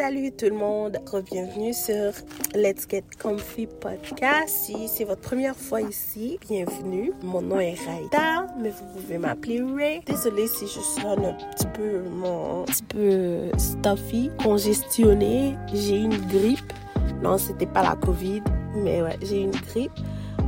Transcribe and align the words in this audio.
Salut 0.00 0.32
tout 0.32 0.46
le 0.46 0.56
monde, 0.56 0.96
bienvenue 1.30 1.74
sur 1.74 2.12
Let's 2.54 2.88
Get 2.88 3.04
Comfy 3.22 3.66
Podcast. 3.66 4.48
Si 4.48 4.88
c'est 4.88 5.04
votre 5.04 5.20
première 5.20 5.54
fois 5.54 5.82
ici, 5.82 6.38
bienvenue. 6.48 7.12
Mon 7.22 7.42
nom 7.42 7.60
est 7.60 7.74
Raïda, 7.74 8.46
mais 8.58 8.70
vous 8.70 8.98
pouvez 8.98 9.18
m'appeler 9.18 9.60
Ray. 9.60 10.00
Désolée 10.06 10.46
si 10.46 10.66
je 10.66 10.80
sonne 10.80 11.26
un 11.26 11.34
petit 11.34 11.66
peu, 11.74 12.00
mon, 12.08 12.62
un 12.62 12.64
petit 12.64 12.82
peu 12.84 13.50
stuffy, 13.58 14.30
congestionné. 14.42 15.54
J'ai 15.74 15.98
une 15.98 16.16
grippe. 16.28 16.72
Non, 17.22 17.36
c'était 17.36 17.66
pas 17.66 17.82
la 17.82 17.94
COVID, 17.94 18.42
mais 18.76 19.02
ouais, 19.02 19.18
j'ai 19.20 19.42
une 19.42 19.50
grippe. 19.50 19.92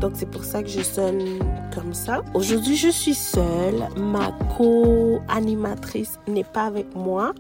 Donc 0.01 0.13
c'est 0.15 0.31
pour 0.31 0.45
ça 0.45 0.63
que 0.63 0.71
je 0.71 0.81
sonne 0.81 1.41
comme 1.75 1.93
ça. 1.93 2.23
Aujourd'hui, 2.33 2.77
je 2.77 2.89
suis 2.89 3.15
seule. 3.15 3.87
Ma 3.99 4.33
co-animatrice 4.57 6.19
n'est 6.27 6.43
pas 6.43 6.65
avec 6.65 6.95
moi. 6.95 7.35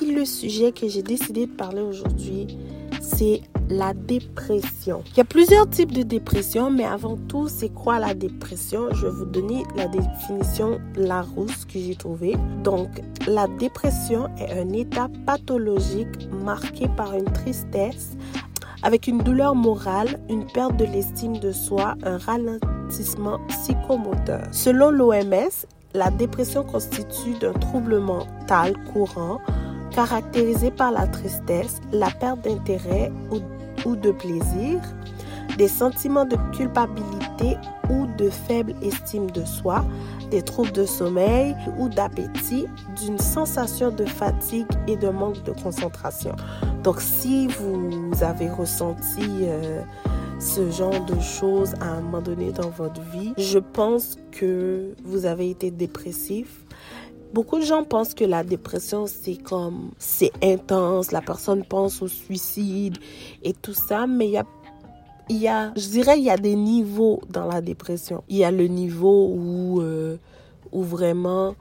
Le 0.00 0.24
sujet 0.24 0.70
que 0.70 0.86
j'ai 0.88 1.02
décidé 1.02 1.46
de 1.46 1.50
parler 1.50 1.82
aujourd'hui, 1.82 2.46
c'est 3.00 3.40
la 3.68 3.94
dépression. 3.94 5.02
Il 5.12 5.16
y 5.18 5.20
a 5.20 5.24
plusieurs 5.24 5.68
types 5.68 5.92
de 5.92 6.02
dépression, 6.02 6.70
mais 6.70 6.84
avant 6.84 7.16
tout, 7.16 7.48
c'est 7.48 7.68
quoi 7.68 7.98
la 7.98 8.14
dépression? 8.14 8.92
Je 8.92 9.06
vais 9.06 9.12
vous 9.12 9.24
donner 9.24 9.64
la 9.76 9.88
définition 9.88 10.80
Larousse 10.96 11.64
que 11.64 11.80
j'ai 11.80 11.96
trouvée. 11.96 12.36
Donc, 12.62 12.88
la 13.26 13.48
dépression 13.58 14.28
est 14.38 14.52
un 14.58 14.72
état 14.72 15.08
pathologique 15.26 16.28
marqué 16.44 16.86
par 16.96 17.14
une 17.14 17.30
tristesse 17.32 18.16
avec 18.84 19.08
une 19.08 19.18
douleur 19.18 19.56
morale, 19.56 20.20
une 20.30 20.46
perte 20.46 20.76
de 20.76 20.84
l'estime 20.84 21.38
de 21.38 21.50
soi, 21.50 21.96
un 22.04 22.18
ralentissement 22.18 23.40
psychomoteur. 23.48 24.42
Selon 24.52 24.90
l'OMS, 24.90 25.66
la 25.94 26.10
dépression 26.10 26.62
constitue 26.62 27.34
d'un 27.40 27.52
trouble 27.54 27.98
mental 27.98 28.74
courant 28.92 29.40
caractérisé 29.98 30.70
par 30.70 30.92
la 30.92 31.08
tristesse, 31.08 31.80
la 31.90 32.08
perte 32.08 32.42
d'intérêt 32.42 33.10
ou, 33.84 33.96
de 33.96 34.12
plaisir, 34.12 34.80
des 35.56 35.66
sentiments 35.66 36.24
de 36.24 36.36
culpabilité 36.56 37.56
ou 37.90 38.06
de 38.16 38.30
faible 38.30 38.74
estime 38.80 39.28
de 39.32 39.44
soi, 39.44 39.84
des 40.30 40.42
troubles 40.42 40.70
de 40.70 40.86
sommeil 40.86 41.56
ou 41.78 41.88
d'appétit, 41.88 42.66
d'une 43.02 43.18
sensation 43.18 43.90
de 43.90 44.04
fatigue 44.04 44.68
et 44.86 44.94
de 44.94 45.08
manque 45.08 45.42
de 45.42 45.50
concentration. 45.50 46.36
Donc 46.84 47.00
si 47.00 47.48
vous 47.48 48.12
avez 48.22 48.48
ressenti 48.48 49.26
euh, 49.48 49.82
ce 50.38 50.70
genre 50.70 51.04
de 51.06 51.18
choses 51.18 51.74
à 51.80 51.88
un 51.94 52.02
moment 52.02 52.22
donné 52.22 52.52
dans 52.52 52.70
votre 52.70 53.00
vie, 53.00 53.32
je 53.36 53.58
pense 53.58 54.16
que 54.30 54.94
vous 55.04 55.26
avez 55.26 55.50
été 55.50 55.72
dépressif 55.72 56.64
Beaucoup 57.32 57.58
de 57.58 57.64
gens 57.64 57.84
pensent 57.84 58.14
que 58.14 58.24
la 58.24 58.42
dépression, 58.42 59.06
c'est 59.06 59.36
comme, 59.36 59.90
c'est 59.98 60.32
intense, 60.42 61.12
la 61.12 61.20
personne 61.20 61.62
pense 61.62 62.00
au 62.00 62.08
suicide 62.08 62.96
et 63.42 63.52
tout 63.52 63.74
ça, 63.74 64.06
mais 64.06 64.26
il 64.26 64.32
y 64.32 64.38
a, 64.38 64.46
y 65.28 65.48
a, 65.48 65.72
je 65.76 65.88
dirais, 65.88 66.18
il 66.18 66.24
y 66.24 66.30
a 66.30 66.38
des 66.38 66.56
niveaux 66.56 67.20
dans 67.28 67.46
la 67.46 67.60
dépression. 67.60 68.24
Il 68.28 68.36
y 68.38 68.44
a 68.44 68.50
le 68.50 68.66
niveau 68.66 69.28
où, 69.28 69.82
euh, 69.82 70.16
où 70.72 70.82
vraiment, 70.82 71.54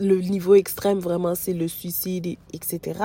le 0.00 0.16
niveau 0.20 0.56
extrême, 0.56 0.98
vraiment, 0.98 1.36
c'est 1.36 1.54
le 1.54 1.68
suicide, 1.68 2.36
etc. 2.52 3.00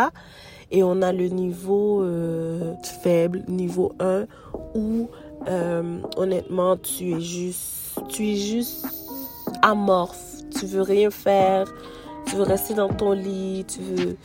Et 0.72 0.84
on 0.84 1.02
a 1.04 1.14
le 1.14 1.28
niveau 1.28 2.02
euh, 2.02 2.74
faible, 3.04 3.44
niveau 3.48 3.94
1, 4.00 4.26
où, 4.74 5.10
euh, 5.48 6.00
honnêtement, 6.18 6.76
tu 6.78 7.12
es 7.12 7.22
juste, 7.22 8.00
tu 8.10 8.30
es 8.30 8.36
juste 8.36 8.88
amorphe 9.62 10.31
tu 10.52 10.66
veux 10.66 10.82
rien 10.82 11.10
faire, 11.10 11.68
tu 12.26 12.36
veux 12.36 12.44
rester 12.44 12.74
dans 12.74 12.90
ton 12.90 13.14
lit, 13.14 13.66
tu 13.68 13.80
veux 13.82 14.18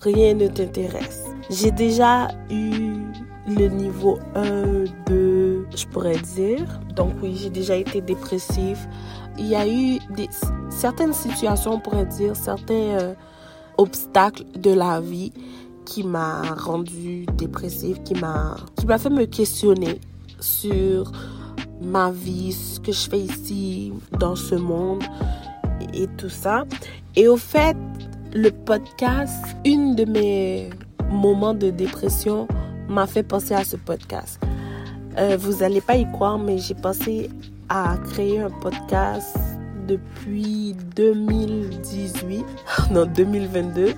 rien 0.00 0.34
ne 0.34 0.48
t'intéresse. 0.48 1.24
J'ai 1.50 1.70
déjà 1.70 2.28
eu 2.50 3.02
le 3.46 3.68
niveau 3.68 4.18
1, 4.34 4.84
2, 5.06 5.66
je 5.74 5.86
pourrais 5.86 6.18
dire. 6.18 6.80
Donc 6.96 7.12
oui, 7.22 7.36
j'ai 7.40 7.50
déjà 7.50 7.76
été 7.76 8.00
dépressif. 8.00 8.86
Il 9.38 9.46
y 9.46 9.54
a 9.54 9.66
eu 9.66 9.98
des, 10.14 10.28
certaines 10.70 11.12
situations, 11.12 11.74
on 11.74 11.80
pourrait 11.80 12.06
dire, 12.06 12.36
certains 12.36 12.74
euh, 12.74 13.14
obstacles 13.78 14.44
de 14.56 14.72
la 14.72 15.00
vie 15.00 15.32
qui 15.84 16.04
m'a 16.04 16.42
rendu 16.54 17.26
dépressif, 17.36 18.02
qui 18.04 18.14
m'a 18.14 18.56
qui 18.76 18.86
m'a 18.86 18.98
fait 18.98 19.10
me 19.10 19.24
questionner 19.24 20.00
sur 20.40 21.10
ma 21.80 22.10
vie, 22.10 22.52
ce 22.52 22.78
que 22.78 22.92
je 22.92 23.10
fais 23.10 23.18
ici 23.18 23.92
dans 24.18 24.36
ce 24.36 24.54
monde 24.54 25.02
et 25.92 26.06
tout 26.16 26.28
ça. 26.28 26.64
Et 27.16 27.28
au 27.28 27.36
fait, 27.36 27.76
le 28.34 28.50
podcast, 28.50 29.44
une 29.64 29.94
de 29.94 30.04
mes 30.04 30.70
moments 31.10 31.54
de 31.54 31.70
dépression 31.70 32.48
m'a 32.88 33.06
fait 33.06 33.22
penser 33.22 33.54
à 33.54 33.64
ce 33.64 33.76
podcast. 33.76 34.40
Euh, 35.18 35.36
vous 35.38 35.58
n'allez 35.58 35.80
pas 35.80 35.96
y 35.96 36.10
croire, 36.12 36.38
mais 36.38 36.58
j'ai 36.58 36.74
pensé 36.74 37.30
à 37.68 37.96
créer 38.10 38.40
un 38.40 38.50
podcast 38.50 39.36
depuis 39.86 40.74
2018, 40.96 42.44
non 42.90 43.06
2022. 43.06 43.94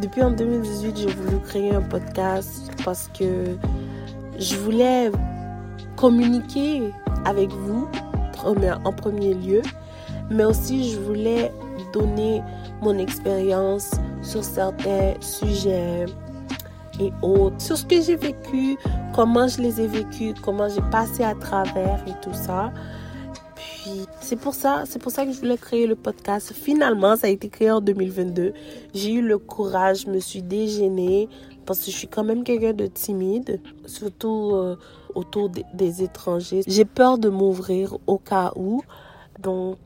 Depuis 0.00 0.22
en 0.22 0.30
2018, 0.30 0.96
j'ai 0.96 1.06
voulu 1.08 1.38
créer 1.40 1.74
un 1.74 1.82
podcast 1.82 2.70
parce 2.84 3.08
que 3.16 3.56
je 4.38 4.56
voulais 4.56 5.10
communiquer 5.96 6.92
avec 7.24 7.50
vous 7.50 7.88
en 8.44 8.92
premier 8.92 9.34
lieu 9.34 9.62
mais 10.32 10.44
aussi 10.44 10.90
je 10.90 10.98
voulais 10.98 11.52
donner 11.92 12.42
mon 12.80 12.98
expérience 12.98 13.90
sur 14.22 14.42
certains 14.42 15.14
sujets 15.20 16.06
et 17.00 17.12
autres, 17.22 17.60
sur 17.60 17.76
ce 17.76 17.86
que 17.86 18.00
j'ai 18.00 18.16
vécu, 18.16 18.76
comment 19.14 19.48
je 19.48 19.60
les 19.60 19.80
ai 19.80 19.86
vécus, 19.86 20.34
comment 20.42 20.68
j'ai 20.68 20.82
passé 20.90 21.22
à 21.24 21.34
travers 21.34 22.02
et 22.06 22.14
tout 22.22 22.34
ça. 22.34 22.72
Puis 23.54 24.06
c'est 24.20 24.36
pour 24.36 24.54
ça, 24.54 24.84
c'est 24.86 25.00
pour 25.00 25.10
ça 25.10 25.24
que 25.24 25.32
je 25.32 25.38
voulais 25.38 25.56
créer 25.56 25.86
le 25.86 25.96
podcast. 25.96 26.52
Finalement, 26.52 27.16
ça 27.16 27.28
a 27.28 27.30
été 27.30 27.48
créé 27.48 27.70
en 27.70 27.80
2022. 27.80 28.52
J'ai 28.94 29.12
eu 29.12 29.22
le 29.22 29.38
courage, 29.38 30.02
je 30.02 30.10
me 30.10 30.20
suis 30.20 30.42
dégainée 30.42 31.28
parce 31.64 31.80
que 31.80 31.90
je 31.90 31.96
suis 31.96 32.08
quand 32.08 32.24
même 32.24 32.44
quelqu'un 32.44 32.72
de 32.72 32.86
timide, 32.86 33.60
surtout 33.86 34.50
euh, 34.52 34.76
autour 35.14 35.50
des 35.74 36.02
étrangers. 36.02 36.62
J'ai 36.66 36.84
peur 36.84 37.18
de 37.18 37.28
m'ouvrir 37.28 37.96
au 38.06 38.18
cas 38.18 38.52
où. 38.56 38.82
Donc 39.40 39.78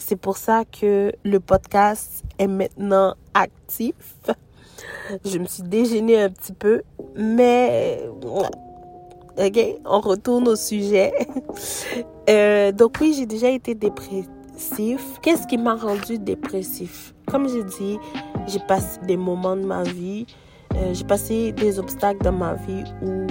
c'est 0.00 0.16
pour 0.16 0.36
ça 0.36 0.64
que 0.64 1.12
le 1.24 1.40
podcast 1.40 2.24
est 2.38 2.46
maintenant 2.46 3.14
actif. 3.34 3.94
Je 5.24 5.38
me 5.38 5.44
suis 5.44 5.62
déjeunée 5.62 6.20
un 6.20 6.30
petit 6.30 6.52
peu, 6.52 6.82
mais 7.14 8.08
ok, 9.38 9.58
on 9.84 10.00
retourne 10.00 10.48
au 10.48 10.56
sujet. 10.56 11.12
Euh, 12.28 12.70
donc 12.70 12.98
oui, 13.00 13.12
j'ai 13.16 13.26
déjà 13.26 13.48
été 13.48 13.74
dépressif. 13.74 15.18
Qu'est-ce 15.20 15.48
qui 15.48 15.58
m'a 15.58 15.74
rendu 15.74 16.16
dépressif? 16.16 17.12
Comme 17.26 17.48
j'ai 17.48 17.64
dit, 17.64 17.98
j'ai 18.46 18.60
passé 18.60 19.00
des 19.04 19.16
moments 19.16 19.56
de 19.56 19.64
ma 19.64 19.82
vie, 19.82 20.26
euh, 20.76 20.94
j'ai 20.94 21.02
passé 21.02 21.50
des 21.50 21.80
obstacles 21.80 22.22
dans 22.22 22.30
ma 22.30 22.54
vie 22.54 22.84
où, 23.02 23.26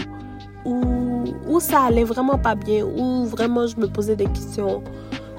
où, 0.66 1.24
où 1.47 1.59
ça 1.62 1.84
allait 1.84 2.03
vraiment 2.03 2.38
pas 2.38 2.56
bien, 2.56 2.86
où 2.86 3.24
vraiment 3.25 3.68
je 3.68 3.78
me 3.78 3.88
posais 3.88 4.18
des 4.18 4.25
questions 4.25 4.84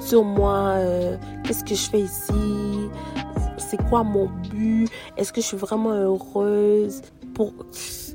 sur 0.00 0.24
moi, 0.24 0.74
euh, 0.76 1.16
qu'est-ce 1.44 1.62
que 1.62 1.74
je 1.74 1.90
fais 1.90 2.00
ici, 2.00 2.88
c'est 3.58 3.80
quoi 3.88 4.02
mon 4.02 4.28
but, 4.50 4.88
est-ce 5.16 5.32
que 5.32 5.40
je 5.40 5.46
suis 5.46 5.56
vraiment 5.56 5.92
heureuse? 5.92 7.02
Pour... 7.34 7.52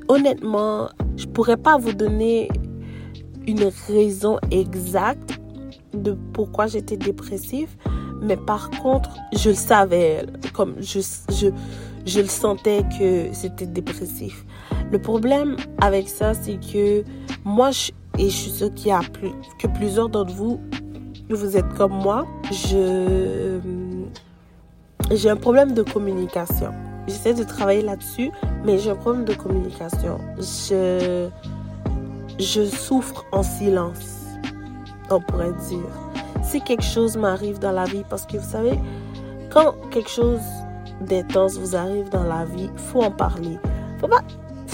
Honnêtement, 0.08 0.90
je 1.16 1.26
pourrais 1.26 1.58
pas 1.58 1.78
vous 1.78 1.94
donner 1.94 2.50
une 3.48 3.72
raison 3.88 4.38
exacte 4.52 5.40
de 5.94 6.18
pourquoi 6.34 6.68
j'étais 6.68 6.98
dépressive, 6.98 7.70
mais 8.22 8.38
par 8.38 8.70
contre, 8.72 9.12
je 9.34 9.50
le 9.50 9.56
savais, 9.56 10.26
comme 10.54 10.76
je, 10.80 11.00
le 12.20 12.28
sentais 12.28 12.84
que 13.00 13.30
c'était 13.32 13.68
dépressif. 13.68 14.46
Le 14.92 15.00
problème 15.00 15.56
avec 15.82 16.10
ça, 16.10 16.34
c'est 16.34 16.60
que 16.60 17.04
moi, 17.44 17.72
je, 17.72 17.92
et 18.18 18.30
je 18.30 18.36
suis 18.36 18.52
sûre 18.52 18.74
qu'il 18.74 18.88
y 18.88 18.92
a 18.92 19.02
que 19.60 19.68
plusieurs 19.68 20.10
d'entre 20.10 20.34
vous 20.34 20.60
vous 21.34 21.58
êtes 21.58 21.74
comme 21.74 21.94
moi, 21.94 22.26
je 22.52 23.60
j'ai 25.12 25.30
un 25.30 25.36
problème 25.36 25.74
de 25.74 25.84
communication. 25.84 26.72
J'essaie 27.08 27.34
de 27.34 27.44
travailler 27.44 27.82
là-dessus, 27.82 28.32
mais 28.64 28.80
j'ai 28.80 28.92
un 28.92 28.96
problème 28.96 29.26
de 29.26 29.34
communication. 29.34 30.20
Je 30.38 31.30
je 32.40 32.66
souffre 32.66 33.26
en 33.32 33.44
silence, 33.44 34.26
on 35.10 35.22
pourrait 35.22 35.54
dire. 35.70 36.44
Si 36.44 36.62
quelque 36.62 36.84
chose 36.84 37.18
m'arrive 37.18 37.60
dans 37.60 37.72
la 37.72 37.86
vie, 37.86 38.04
parce 38.10 38.26
que 38.26 38.38
vous 38.38 38.50
savez, 38.50 38.78
quand 39.50 39.74
quelque 39.90 40.10
chose 40.10 40.42
d'intense 41.02 41.58
vous 41.58 41.76
arrive 41.76 42.10
dans 42.10 42.24
la 42.24 42.46
vie, 42.46 42.70
faut 42.76 43.02
en 43.02 43.12
parler. 43.12 43.58
Faut 44.00 44.08
pas 44.08 44.22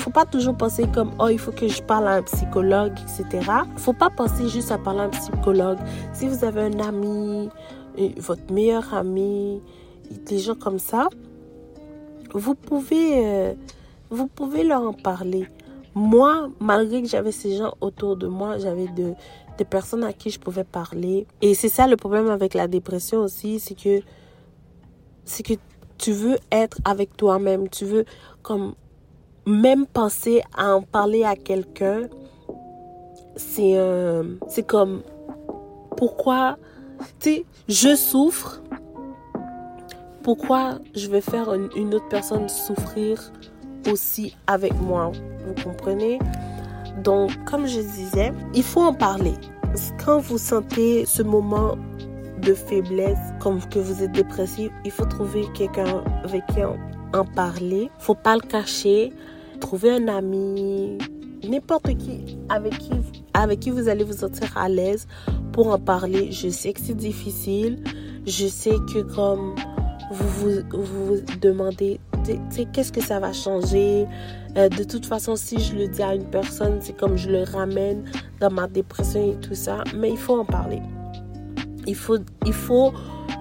faut 0.02 0.12
pas 0.12 0.26
toujours 0.26 0.56
penser 0.56 0.86
comme 0.94 1.12
oh 1.20 1.28
il 1.30 1.40
faut 1.40 1.52
que 1.52 1.68
je 1.68 1.82
parle 1.82 2.08
à 2.08 2.14
un 2.16 2.24
psychologue 2.24 2.94
etc 3.04 3.46
faut 3.78 3.94
pas 3.94 4.10
penser 4.10 4.50
juste 4.50 4.72
à 4.72 4.78
parler 4.78 5.02
à 5.02 5.04
un 5.04 5.10
psychologue 5.10 5.78
si 6.14 6.28
vous 6.28 6.44
avez 6.44 6.62
un 6.62 6.80
ami 6.80 7.50
votre 8.18 8.52
meilleur 8.52 8.94
ami 8.94 9.62
des 10.26 10.40
gens 10.40 10.56
comme 10.56 10.80
ça 10.80 11.08
vous 12.34 12.56
pouvez 12.56 13.26
euh, 13.26 13.54
vous 14.12 14.28
pouvez 14.28 14.64
leur 14.64 14.82
en 14.82 14.94
parler. 14.94 15.48
Moi, 15.96 16.50
malgré 16.60 17.02
que 17.02 17.08
j'avais 17.08 17.32
ces 17.32 17.56
gens 17.56 17.74
autour 17.82 18.18
de 18.18 18.28
moi, 18.28 18.58
j'avais 18.60 18.88
de, 18.88 19.14
des 19.58 19.66
personnes 19.66 20.04
à 20.04 20.14
qui 20.14 20.30
je 20.30 20.40
pouvais 20.40 20.66
parler. 20.66 21.26
Et 21.42 21.56
c'est 21.56 21.70
ça 21.70 21.88
le 21.88 21.96
problème 21.96 22.30
avec 22.30 22.54
la 22.54 22.68
dépression 22.68 23.20
aussi, 23.20 23.60
c'est 23.60 23.76
que, 23.76 24.02
c'est 25.24 25.44
que 25.44 25.54
tu 25.98 26.12
veux 26.12 26.38
être 26.52 26.78
avec 26.84 27.16
toi-même, 27.16 27.70
tu 27.70 27.86
veux 27.86 28.06
comme 28.42 28.76
même 29.46 29.86
penser 29.86 30.42
à 30.56 30.76
en 30.76 30.82
parler 30.82 31.24
à 31.24 31.36
quelqu'un, 31.36 32.08
c'est 33.36 33.78
c'est 34.48 34.64
comme 34.64 35.02
pourquoi 35.98 36.58
tu 37.20 37.36
sais 37.36 37.46
je 37.68 37.96
souffre 37.96 38.62
pourquoi 40.24 40.76
je 40.96 41.08
vais 41.08 41.22
faire 41.22 41.52
une, 41.54 41.96
autre 41.96 42.08
personne 42.10 42.48
souffrir 42.48 43.32
aussi 43.92 44.36
avec 44.46 44.74
moi 44.80 45.12
vous 45.46 45.64
comprenez? 45.64 46.20
Donc 47.04 47.32
comme 47.46 47.66
je 47.66 47.80
disais 47.80 48.32
il 48.54 48.64
faut 48.64 48.82
en 48.82 48.94
parler. 48.94 49.34
Quand 50.04 50.20
vous 50.20 50.38
sentez 50.38 51.06
ce 51.06 51.24
moment 51.24 51.78
de 52.42 52.54
faiblesse 52.54 53.18
comme 53.40 53.60
que 53.70 53.80
vous 53.80 54.04
êtes 54.04 54.12
dépressif 54.12 54.72
il 54.84 54.92
faut 54.92 55.06
trouver 55.06 55.46
quelqu'un 55.54 56.04
avec 56.24 56.46
qui 56.48 56.64
en, 56.64 56.78
en 57.14 57.26
parler. 57.26 57.90
Faut 57.98 58.16
pas 58.16 58.36
le 58.36 58.42
cacher 58.42 59.14
trouver 59.62 59.92
un 59.92 60.10
ami 60.10 60.98
n'importe 61.48 61.98
qui 61.98 62.38
avec 62.50 62.78
qui 62.78 62.92
avec 63.34 63.62
qui 63.62 63.70
vous 63.72 63.88
allez 63.88 64.04
vous 64.04 64.18
sentir 64.18 64.58
à 64.58 64.68
l'aise 64.68 65.08
pour 65.54 65.68
en 65.68 65.80
parler. 65.80 66.32
Je 66.32 66.50
sais 66.50 66.74
que 66.74 66.82
c'est 66.82 66.98
difficile. 66.98 67.82
Je 68.26 68.48
sais 68.48 68.76
que 68.94 69.00
comme 69.16 69.56
vous 70.12 70.62
vous, 70.72 70.84
vous 70.84 71.18
demandez 71.42 72.00
qu'est-ce 72.74 72.92
que 72.92 73.02
ça 73.02 73.20
va 73.20 73.34
changer? 73.34 74.06
Euh, 74.58 74.70
de 74.70 74.84
toute 74.84 75.06
façon, 75.06 75.36
si 75.36 75.60
je 75.60 75.76
le 75.76 75.88
dis 75.88 76.04
à 76.04 76.14
une 76.14 76.26
personne, 76.26 76.80
c'est 76.82 76.96
comme 76.96 77.18
je 77.18 77.30
le 77.30 77.44
ramène 77.44 78.04
dans 78.40 78.52
ma 78.52 78.68
dépression 78.68 79.32
et 79.32 79.36
tout 79.38 79.56
ça. 79.56 79.84
Mais 79.96 80.12
il 80.12 80.18
faut 80.18 80.40
en 80.40 80.46
parler. 80.46 80.82
Il 81.88 81.96
faut, 81.96 82.18
il 82.46 82.54
faut 82.54 82.94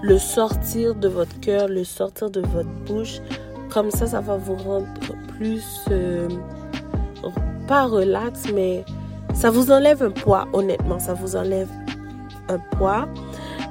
le 0.02 0.18
sortir 0.18 0.94
de 0.94 1.08
votre 1.08 1.38
cœur, 1.40 1.68
le 1.68 1.84
sortir 1.84 2.30
de 2.30 2.40
votre 2.40 2.70
bouche. 2.86 3.20
Comme 3.72 3.90
ça, 3.90 4.06
ça 4.06 4.20
va 4.20 4.36
vous 4.36 4.56
rendre 4.56 4.86
plus... 5.36 5.84
Euh, 5.90 6.28
pas 7.66 7.86
relax, 7.86 8.46
mais 8.52 8.84
ça 9.32 9.50
vous 9.50 9.70
enlève 9.70 10.02
un 10.02 10.10
poids, 10.10 10.48
honnêtement. 10.52 10.98
Ça 10.98 11.14
vous 11.14 11.36
enlève 11.36 11.68
un 12.48 12.58
poids. 12.76 13.08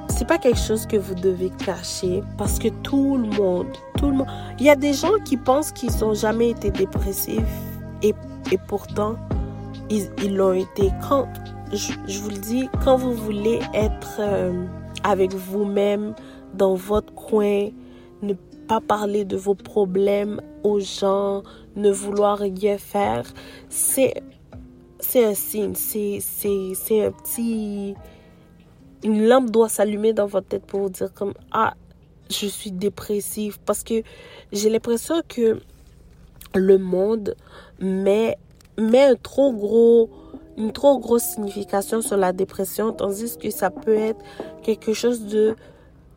C'est 0.08 0.26
pas 0.26 0.38
quelque 0.38 0.58
chose 0.58 0.86
que 0.86 0.96
vous 0.96 1.14
devez 1.14 1.50
cacher 1.50 2.22
parce 2.38 2.58
que 2.58 2.68
tout 2.68 3.16
le 3.16 3.28
monde, 3.28 3.66
tout 3.98 4.10
le 4.10 4.16
monde, 4.16 4.28
il 4.58 4.66
y 4.66 4.70
a 4.70 4.76
des 4.76 4.92
gens 4.92 5.18
qui 5.24 5.36
pensent 5.36 5.72
qu'ils 5.72 5.92
n'ont 6.00 6.14
jamais 6.14 6.50
été 6.50 6.70
dépressifs 6.70 7.42
et, 8.02 8.14
et 8.50 8.58
pourtant 8.68 9.16
ils 9.90 10.36
l'ont 10.36 10.52
été. 10.52 10.90
Quand 11.08 11.28
je, 11.72 12.18
vous 12.20 12.30
le 12.30 12.38
dis, 12.38 12.68
quand 12.84 12.96
vous 12.96 13.14
voulez 13.14 13.60
être 13.74 14.16
euh, 14.20 14.64
avec 15.04 15.34
vous-même 15.34 16.14
dans 16.54 16.74
votre 16.74 17.12
coin, 17.14 17.68
ne 18.22 18.34
pas 18.70 18.80
parler 18.80 19.24
de 19.24 19.36
vos 19.36 19.56
problèmes 19.56 20.40
aux 20.62 20.78
gens, 20.78 21.42
ne 21.74 21.90
vouloir 21.90 22.38
rien 22.38 22.78
faire, 22.78 23.24
c'est 23.68 24.14
c'est 25.00 25.24
un 25.24 25.34
signe, 25.34 25.74
c'est 25.74 26.20
c'est 26.20 27.04
un 27.04 27.10
petit 27.10 27.96
une 29.02 29.26
lampe 29.26 29.50
doit 29.50 29.68
s'allumer 29.68 30.12
dans 30.12 30.26
votre 30.26 30.46
tête 30.46 30.66
pour 30.66 30.82
vous 30.82 30.88
dire 30.88 31.12
comme 31.12 31.34
ah 31.50 31.74
je 32.30 32.46
suis 32.46 32.70
dépressif 32.70 33.58
parce 33.66 33.82
que 33.82 34.04
j'ai 34.52 34.70
l'impression 34.70 35.16
que 35.26 35.58
le 36.54 36.78
monde 36.78 37.34
met 37.80 38.38
met 38.78 39.02
un 39.02 39.16
trop 39.16 39.52
gros 39.52 40.10
une 40.56 40.70
trop 40.70 41.00
grosse 41.00 41.24
signification 41.24 42.02
sur 42.02 42.16
la 42.16 42.32
dépression 42.32 42.92
tandis 42.92 43.36
que 43.36 43.50
ça 43.50 43.70
peut 43.70 43.96
être 43.96 44.20
quelque 44.62 44.92
chose 44.92 45.26
de 45.26 45.56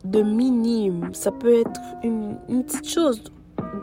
de 0.03 0.21
minime 0.21 1.09
ça 1.13 1.31
peut 1.31 1.59
être 1.61 1.79
une, 2.03 2.37
petite 2.63 2.89
chose 2.89 3.23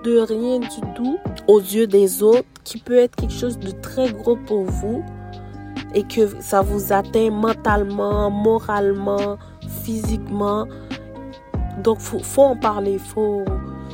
de 0.04 0.18
rien 0.20 0.60
du 0.60 0.80
tout 0.94 1.18
aux 1.48 1.60
yeux 1.60 1.86
des 1.86 2.22
autres 2.22 2.46
qui 2.64 2.78
peut 2.78 2.98
être 2.98 3.16
quelque 3.16 3.34
chose 3.34 3.58
de 3.58 3.70
très 3.70 4.12
gros 4.12 4.36
pour 4.36 4.64
vous 4.64 5.02
et 5.94 6.02
que 6.02 6.40
ça 6.40 6.62
vous 6.62 6.92
atteint 6.92 7.30
mentalement, 7.30 8.30
moralement, 8.30 9.38
physiquement. 9.82 10.66
Donc, 11.82 12.00
faut, 12.00 12.20
faut 12.20 12.42
en 12.42 12.56
parler. 12.56 12.98
Faut, 12.98 13.44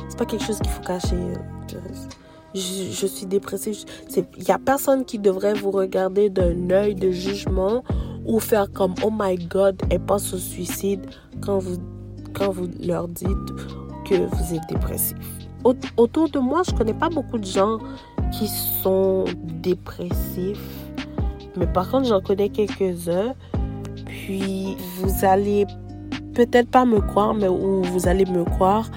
c'est 0.09 0.17
pas 0.17 0.25
quelque 0.25 0.43
chose 0.43 0.59
qu'il 0.59 0.69
faut 0.69 0.83
cacher. 0.83 1.17
Je, 2.53 3.07
suis 3.07 3.25
dépressive. 3.25 3.77
Il 4.37 4.47
y 4.47 4.51
a 4.51 4.57
personne 4.57 5.05
qui 5.05 5.19
devrait 5.19 5.53
vous 5.53 5.71
regarder 5.71 6.29
d'un 6.29 6.71
œil 6.71 6.95
de 6.95 7.11
jugement 7.11 7.83
ou 8.25 8.39
faire 8.39 8.71
comme 8.71 8.95
oh 9.03 9.11
my 9.11 9.35
god, 9.35 9.81
elle 9.89 9.99
pense 9.99 10.33
au 10.33 10.37
suicide 10.37 11.05
quand 11.39 11.59
vous, 11.59 11.77
quand 12.37 12.51
vous 12.51 12.67
leur 12.85 13.07
dites 13.07 13.27
que 14.05 14.15
vous 14.15 14.55
êtes 14.55 14.67
dépressif 14.69 15.17
autour 15.97 16.29
de 16.29 16.39
moi, 16.39 16.61
je 16.67 16.73
connais 16.73 16.93
pas 16.93 17.09
beaucoup 17.09 17.37
de 17.37 17.45
gens 17.45 17.79
qui 18.31 18.47
sont 18.47 19.25
dépressifs. 19.61 20.59
Mais 21.55 21.67
par 21.67 21.89
contre, 21.89 22.07
j'en 22.07 22.21
connais 22.21 22.49
quelques-uns. 22.49 23.33
Puis, 24.05 24.77
vous 24.97 25.25
allez 25.25 25.65
peut-être 26.33 26.69
pas 26.69 26.85
me 26.85 26.99
croire, 27.01 27.33
mais 27.33 27.47
ou 27.47 27.81
vous 27.83 28.07
allez 28.07 28.25
me 28.25 28.43
croire. 28.43 28.89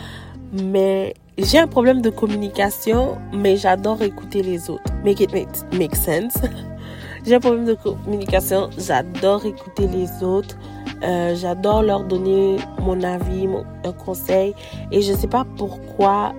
Mais 0.52 1.14
j'ai 1.38 1.58
un 1.58 1.66
problème 1.66 2.02
de 2.02 2.10
communication, 2.10 3.16
mais 3.32 3.56
j'adore 3.56 4.02
écouter 4.02 4.42
les 4.42 4.68
autres. 4.68 4.92
Make 5.04 5.20
it 5.20 5.32
make, 5.32 5.96
sense. 5.96 6.38
j'ai 7.24 7.36
un 7.36 7.40
problème 7.40 7.64
de 7.64 7.74
communication, 7.74 8.68
j'adore 8.76 9.46
écouter 9.46 9.86
les 9.86 10.22
autres. 10.22 10.56
Euh, 11.02 11.34
j'adore 11.34 11.82
leur 11.82 12.04
donner 12.04 12.58
mon 12.80 13.02
avis, 13.02 13.48
un 13.84 13.92
conseil. 13.92 14.54
Et 14.90 15.02
je 15.02 15.12
sais 15.12 15.26
pas 15.26 15.46
pourquoi 15.56 16.34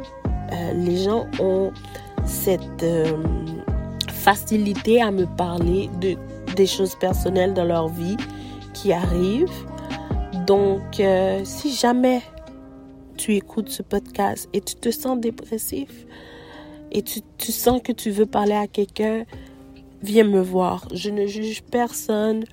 euh, 0.51 0.73
les 0.73 0.97
gens 0.97 1.27
ont 1.39 1.71
cette 2.25 2.83
euh, 2.83 3.17
facilité 4.09 5.01
à 5.01 5.11
me 5.11 5.25
parler 5.25 5.89
de 5.99 6.15
des 6.55 6.67
choses 6.67 6.95
personnelles 6.95 7.53
dans 7.53 7.63
leur 7.63 7.87
vie 7.87 8.17
qui 8.73 8.91
arrivent. 8.91 9.47
Donc, 10.45 11.01
si 11.45 11.73
jamais 11.73 12.21
tu 13.15 13.35
écoutes 13.35 13.69
ce 13.69 13.81
podcast 13.81 14.49
et 14.51 14.59
tu 14.59 14.75
te 14.75 14.91
sens 14.91 15.17
dépressif 15.17 16.05
et 16.91 17.01
tu 17.03 17.51
sens 17.53 17.81
que 17.81 17.93
tu 17.93 18.11
veux 18.11 18.25
parler 18.25 18.55
à 18.55 18.67
quelqu'un, 18.67 19.23
viens 20.03 20.25
me 20.25 20.41
voir. 20.41 20.87
Je 20.93 21.09
ne 21.09 21.25
juge 21.25 21.63
personne, 21.63 22.43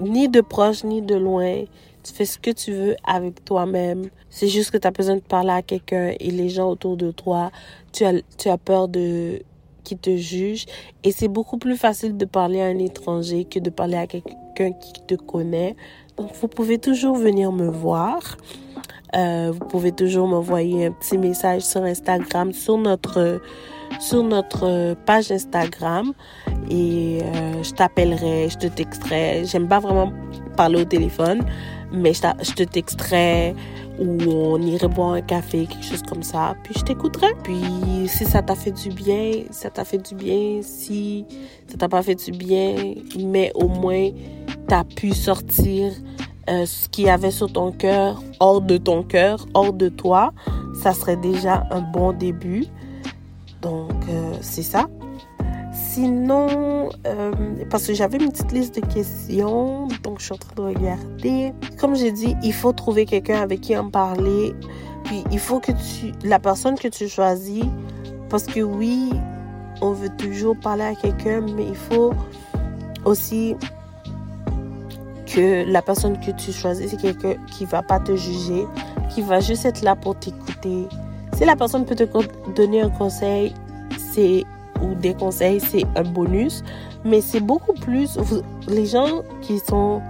ni 0.00 0.28
de 0.28 0.40
proche 0.40 0.84
ni 0.84 1.02
de 1.02 1.14
loin. 1.14 1.64
Tu 2.02 2.12
fais 2.14 2.24
ce 2.24 2.38
que 2.38 2.50
tu 2.50 2.72
veux 2.72 2.96
avec 3.04 3.44
toi-même. 3.44 4.08
C'est 4.30 4.48
juste 4.48 4.70
que 4.70 4.78
tu 4.78 4.86
as 4.86 4.90
besoin 4.90 5.16
de 5.16 5.20
parler 5.20 5.50
à 5.50 5.62
quelqu'un 5.62 6.14
et 6.18 6.30
les 6.30 6.48
gens 6.48 6.70
autour 6.70 6.96
de 6.96 7.10
toi, 7.10 7.50
tu 7.92 8.04
as, 8.04 8.14
tu 8.38 8.48
as 8.48 8.58
peur 8.58 8.88
de 8.88 9.42
qui 9.84 9.96
te 9.96 10.14
juge 10.16 10.66
et 11.04 11.10
c'est 11.10 11.28
beaucoup 11.28 11.58
plus 11.58 11.76
facile 11.76 12.16
de 12.16 12.24
parler 12.24 12.60
à 12.60 12.66
un 12.66 12.78
étranger 12.78 13.44
que 13.44 13.58
de 13.58 13.70
parler 13.70 13.96
à 13.96 14.06
quelqu'un 14.06 14.72
qui 14.72 14.92
te 15.06 15.14
connaît. 15.14 15.74
Donc 16.16 16.32
vous 16.40 16.48
pouvez 16.48 16.78
toujours 16.78 17.16
venir 17.16 17.50
me 17.50 17.68
voir. 17.68 18.36
Euh, 19.16 19.52
vous 19.52 19.66
pouvez 19.66 19.92
toujours 19.92 20.28
m'envoyer 20.28 20.86
un 20.86 20.92
petit 20.92 21.18
message 21.18 21.62
sur 21.62 21.82
Instagram, 21.82 22.52
sur 22.52 22.78
notre 22.78 23.40
sur 23.98 24.22
notre 24.22 24.94
page 25.04 25.32
Instagram 25.32 26.12
et 26.70 27.20
euh, 27.22 27.62
je 27.62 27.72
t'appellerai, 27.72 28.48
je 28.48 28.56
te 28.56 28.66
texterai. 28.68 29.42
J'aime 29.44 29.68
pas 29.68 29.80
vraiment 29.80 30.12
parler 30.56 30.82
au 30.82 30.84
téléphone, 30.84 31.44
mais 31.92 32.12
je, 32.14 32.52
te 32.54 32.62
texterai 32.62 33.54
ou 33.98 34.30
on 34.30 34.60
irait 34.62 34.88
boire 34.88 35.14
un 35.14 35.22
café, 35.22 35.66
quelque 35.66 35.84
chose 35.84 36.02
comme 36.08 36.22
ça. 36.22 36.54
Puis 36.62 36.74
je 36.78 36.84
t'écouterai. 36.84 37.34
Puis 37.42 37.60
si 38.06 38.24
ça 38.24 38.42
t'a 38.42 38.54
fait 38.54 38.70
du 38.70 38.90
bien, 38.90 39.42
ça 39.50 39.70
t'a 39.70 39.84
fait 39.84 39.98
du 39.98 40.14
bien. 40.14 40.60
Si 40.62 41.26
ça 41.66 41.76
t'a 41.76 41.88
pas 41.88 42.02
fait 42.02 42.14
du 42.14 42.30
bien, 42.30 42.94
mais 43.18 43.50
au 43.54 43.68
moins 43.68 44.10
t'as 44.68 44.84
pu 44.84 45.12
sortir 45.12 45.92
euh, 46.50 46.66
ce 46.66 46.88
qu'il 46.88 47.04
y 47.04 47.10
avait 47.10 47.30
sur 47.30 47.52
ton 47.52 47.70
cœur 47.70 48.22
hors 48.40 48.60
de 48.60 48.76
ton 48.76 49.04
cœur, 49.04 49.46
hors 49.54 49.72
de 49.72 49.88
toi, 49.88 50.32
ça 50.82 50.92
serait 50.92 51.16
déjà 51.16 51.64
un 51.70 51.80
bon 51.80 52.12
début. 52.12 52.66
Donc 53.62 53.92
euh, 54.08 54.34
c'est 54.40 54.62
ça. 54.62 54.86
Sinon, 55.72 56.88
euh, 57.06 57.32
parce 57.70 57.86
que 57.86 57.94
j'avais 57.94 58.18
une 58.18 58.32
petite 58.32 58.50
liste 58.52 58.74
de 58.74 58.86
questions, 58.86 59.86
donc 60.02 60.18
je 60.18 60.24
suis 60.24 60.32
en 60.32 60.38
train 60.38 60.54
de 60.56 60.62
regarder. 60.62 61.52
Comme 61.78 61.94
j'ai 61.94 62.10
dit, 62.10 62.36
il 62.42 62.52
faut 62.52 62.72
trouver 62.72 63.06
quelqu'un 63.06 63.40
avec 63.40 63.60
qui 63.60 63.76
en 63.76 63.88
parler. 63.88 64.52
Puis 65.04 65.22
il 65.30 65.38
faut 65.38 65.60
que 65.60 65.72
tu, 65.72 66.12
la 66.24 66.40
personne 66.40 66.76
que 66.76 66.88
tu 66.88 67.08
choisis, 67.08 67.64
parce 68.28 68.44
que 68.44 68.60
oui, 68.60 69.10
on 69.80 69.92
veut 69.92 70.10
toujours 70.16 70.56
parler 70.56 70.84
à 70.84 70.94
quelqu'un, 70.94 71.42
mais 71.56 71.66
il 71.68 71.76
faut 71.76 72.12
aussi 73.04 73.54
que 75.32 75.64
la 75.70 75.82
personne 75.82 76.18
que 76.18 76.30
tu 76.32 76.52
choisis, 76.52 76.90
c'est 76.90 77.00
quelqu'un 77.00 77.34
qui 77.46 77.64
va 77.64 77.82
pas 77.82 78.00
te 78.00 78.16
juger, 78.16 78.66
qui 79.14 79.22
va 79.22 79.40
juste 79.40 79.64
être 79.64 79.82
là 79.82 79.94
pour 79.96 80.16
t'écouter. 80.16 80.86
Si 81.36 81.44
la 81.44 81.56
personne 81.56 81.84
peut 81.84 81.94
te 81.94 82.04
donner 82.54 82.80
un 82.80 82.90
conseil, 82.90 83.54
c'est 83.96 84.44
ou 84.82 84.94
des 84.94 85.14
conseils, 85.14 85.60
c'est 85.60 85.84
un 85.96 86.02
bonus. 86.02 86.62
Mais 87.04 87.20
c'est 87.20 87.40
beaucoup 87.40 87.74
plus 87.74 88.18
les 88.68 88.86
gens 88.86 89.22
qui 89.40 89.58
sont 89.58 90.02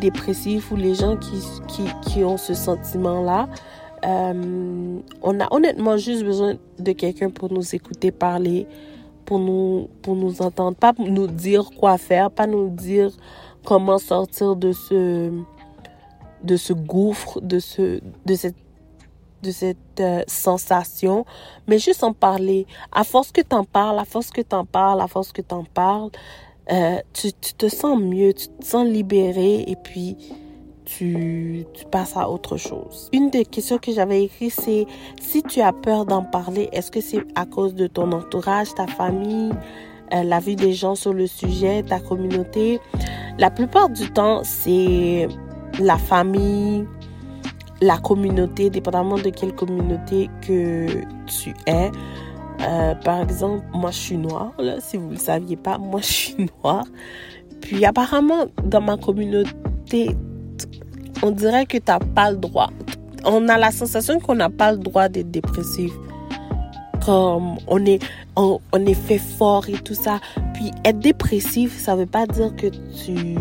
dépressifs 0.00 0.70
ou 0.70 0.76
les 0.76 0.94
gens 0.94 1.16
qui, 1.16 1.42
qui, 1.66 1.84
qui 2.02 2.24
ont 2.24 2.36
ce 2.36 2.54
sentiment-là. 2.54 3.48
Euh, 4.04 4.98
on 5.22 5.40
a 5.40 5.52
honnêtement 5.52 5.96
juste 5.96 6.24
besoin 6.24 6.54
de 6.78 6.92
quelqu'un 6.92 7.30
pour 7.30 7.52
nous 7.52 7.74
écouter 7.74 8.12
parler, 8.12 8.66
pour 9.24 9.40
nous, 9.40 9.88
pour 10.02 10.14
nous 10.14 10.40
entendre, 10.40 10.76
pas 10.76 10.92
nous 10.98 11.26
dire 11.26 11.70
quoi 11.76 11.98
faire, 11.98 12.30
pas 12.30 12.46
nous 12.46 12.68
dire 12.68 13.10
comment 13.68 13.98
sortir 13.98 14.56
de 14.56 14.72
ce, 14.72 15.30
de 16.42 16.56
ce 16.56 16.72
gouffre, 16.72 17.38
de, 17.42 17.58
ce, 17.58 18.00
de 18.24 18.34
cette 18.34 18.56
de 19.42 19.50
cette 19.52 20.00
euh, 20.00 20.22
sensation, 20.26 21.24
mais 21.68 21.78
juste 21.78 22.02
en 22.02 22.12
parler. 22.14 22.66
À 22.90 23.04
force 23.04 23.30
que 23.30 23.42
tu 23.42 23.54
en 23.54 23.64
parles, 23.64 23.98
à 23.98 24.06
force 24.06 24.30
que 24.30 24.40
tu 24.40 24.56
en 24.56 24.64
parles, 24.64 25.00
à 25.02 25.06
force 25.06 25.32
que 25.32 25.42
tu 25.42 25.54
en 25.54 25.64
parles, 25.64 26.10
euh, 26.72 26.96
tu, 27.12 27.30
tu, 27.40 27.52
te 27.52 27.68
sens 27.68 28.00
mieux, 28.00 28.32
tu 28.32 28.48
te 28.48 28.64
sens 28.64 28.88
libéré 28.88 29.64
et 29.68 29.76
puis 29.76 30.16
tu, 30.86 31.66
tu 31.74 31.84
passes 31.84 32.16
à 32.16 32.28
autre 32.30 32.56
chose. 32.56 33.10
Une 33.12 33.28
des 33.28 33.44
questions 33.44 33.76
que 33.78 33.92
j'avais 33.92 34.24
écrites, 34.24 34.58
c'est 34.58 34.86
si 35.20 35.42
tu 35.42 35.60
as 35.60 35.74
peur 35.74 36.06
d'en 36.06 36.24
parler, 36.24 36.70
est-ce 36.72 36.90
que 36.90 37.02
c'est 37.02 37.22
à 37.36 37.44
cause 37.44 37.74
de 37.74 37.86
ton 37.86 38.10
entourage, 38.12 38.74
ta 38.74 38.86
famille, 38.86 39.52
euh, 40.12 40.22
la 40.22 40.40
vie 40.40 40.56
des 40.56 40.72
gens 40.72 40.94
sur 40.94 41.12
le 41.12 41.26
sujet, 41.26 41.82
ta 41.82 42.00
communauté? 42.00 42.80
La 43.38 43.50
plupart 43.50 43.88
du 43.88 44.10
temps, 44.10 44.42
c'est 44.44 45.28
la 45.80 45.96
famille, 45.96 46.86
la 47.80 47.98
communauté, 47.98 48.70
dépendamment 48.70 49.16
de 49.16 49.30
quelle 49.30 49.54
communauté 49.54 50.28
que 50.46 50.86
tu 51.26 51.54
es. 51.66 51.90
Euh, 52.60 52.94
par 52.96 53.22
exemple, 53.22 53.64
moi 53.72 53.90
je 53.92 53.98
suis 53.98 54.16
noire, 54.16 54.52
si 54.80 54.96
vous 54.96 55.06
ne 55.06 55.12
le 55.12 55.18
saviez 55.18 55.56
pas, 55.56 55.78
moi 55.78 56.00
je 56.00 56.06
suis 56.06 56.46
noire. 56.62 56.84
Puis 57.60 57.84
apparemment, 57.84 58.46
dans 58.64 58.80
ma 58.80 58.96
communauté, 58.96 60.16
on 61.22 61.30
dirait 61.30 61.66
que 61.66 61.76
tu 61.76 61.84
n'as 61.86 61.98
pas 61.98 62.30
le 62.30 62.36
droit. 62.36 62.70
On 63.24 63.48
a 63.48 63.58
la 63.58 63.70
sensation 63.70 64.18
qu'on 64.18 64.34
n'a 64.34 64.50
pas 64.50 64.72
le 64.72 64.78
droit 64.78 65.08
d'être 65.08 65.30
dépressif. 65.30 65.92
On 67.08 67.86
est, 67.86 68.02
on, 68.36 68.60
est 68.86 68.94
fait 68.94 69.18
fort 69.18 69.68
et 69.68 69.72
tout 69.72 69.94
ça. 69.94 70.20
Puis 70.54 70.70
être 70.84 70.98
dépressif, 70.98 71.78
ça 71.78 71.96
veut 71.96 72.06
pas 72.06 72.26
dire 72.26 72.54
que 72.54 72.66
tu 72.66 73.36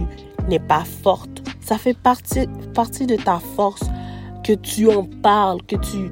n'es 0.48 0.60
pas 0.60 0.84
forte. 1.04 1.44
Ça 1.62 1.78
fait 1.78 1.98
partie, 1.98 2.48
partie 2.74 3.06
de 3.06 3.18
ta 3.18 3.40
force 3.56 3.84
que 4.44 4.54
tu 4.54 4.90
en 4.90 5.04
parles, 5.04 5.62
que 5.64 5.76
tu 5.76 6.12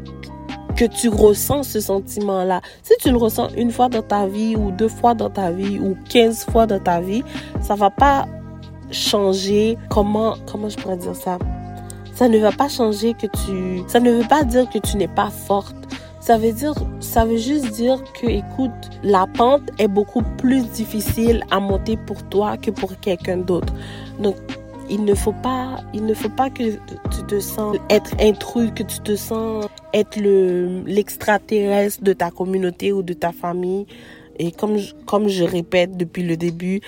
que 0.75 0.83
tu 0.83 1.07
ressens 1.07 1.63
ce 1.63 1.79
sentiment-là. 1.79 2.61
Si 2.83 2.93
tu 2.99 3.09
le 3.09 3.17
ressens 3.17 3.47
une 3.55 3.71
fois 3.71 3.87
dans 3.87 4.01
ta 4.01 4.27
vie 4.27 4.57
ou 4.57 4.71
deux 4.71 4.89
fois 4.89 5.13
dans 5.13 5.29
ta 5.29 5.49
vie 5.51 5.79
ou 5.79 5.95
quinze 6.09 6.43
fois 6.43 6.67
dans 6.67 6.79
ta 6.79 6.99
vie, 6.99 7.23
ça 7.61 7.75
va 7.75 7.89
pas 7.89 8.25
changer 8.91 9.77
comment 9.89 10.35
comment 10.45 10.69
je 10.69 10.75
pourrais 10.75 10.97
dire 10.97 11.15
ça? 11.15 11.37
Ça 12.13 12.27
ne 12.27 12.37
va 12.39 12.51
pas 12.51 12.67
changer 12.67 13.13
que 13.13 13.27
tu 13.27 13.83
ça 13.87 13.99
ne 13.99 14.11
veut 14.11 14.27
pas 14.27 14.43
dire 14.43 14.69
que 14.69 14.79
tu 14.79 14.97
n'es 14.97 15.07
pas 15.07 15.29
forte. 15.29 15.75
Ça 16.25 16.39
veut 16.39 16.53
dire 16.53 16.73
ça 17.01 17.23
veut 17.23 17.37
juste 17.37 17.69
dire 17.73 18.03
que 18.19 18.25
écoute, 18.25 18.71
la 19.03 19.27
pente 19.27 19.69
est 19.77 19.87
beaucoup 19.87 20.23
plus 20.39 20.67
difficile 20.71 21.43
à 21.51 21.59
monter 21.59 21.97
pour 21.97 22.27
toi 22.29 22.57
que 22.57 22.71
pour 22.71 22.99
quelqu'un 22.99 23.37
d'autre. 23.37 23.71
Donc 24.17 24.35
il 24.89 25.05
ne 25.05 25.13
faut 25.13 25.33
pas, 25.43 25.81
il 25.93 26.03
ne 26.03 26.15
faut 26.15 26.29
pas 26.29 26.49
que 26.49 26.63
tu 27.11 27.23
te 27.27 27.39
sens 27.39 27.77
être 27.91 28.09
intrus, 28.19 28.71
que 28.73 28.81
tu 28.81 29.01
te 29.01 29.15
sens 29.15 29.67
être 29.93 30.19
le, 30.19 30.81
l'extraterrestre 30.87 32.03
de 32.03 32.13
ta 32.13 32.31
communauté 32.31 32.91
ou 32.91 33.03
de 33.03 33.13
ta 33.13 33.31
famille. 33.31 33.85
Et 34.39 34.51
comme, 34.51 34.77
comme 35.05 35.27
je 35.27 35.43
répète 35.43 35.95
depuis 35.95 36.23
le 36.23 36.37
début, 36.37 36.81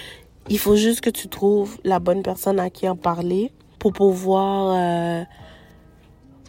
il 0.49 0.57
faut 0.57 0.75
juste 0.75 1.01
que 1.01 1.11
tu 1.11 1.27
trouves 1.27 1.77
la 1.83 1.99
bonne 1.99 2.23
personne 2.23 2.59
à 2.59 2.71
qui 2.71 2.89
en 2.89 2.95
parler 2.95 3.51
pour 3.77 3.93
pouvoir 3.93 4.73
euh, 4.75 5.23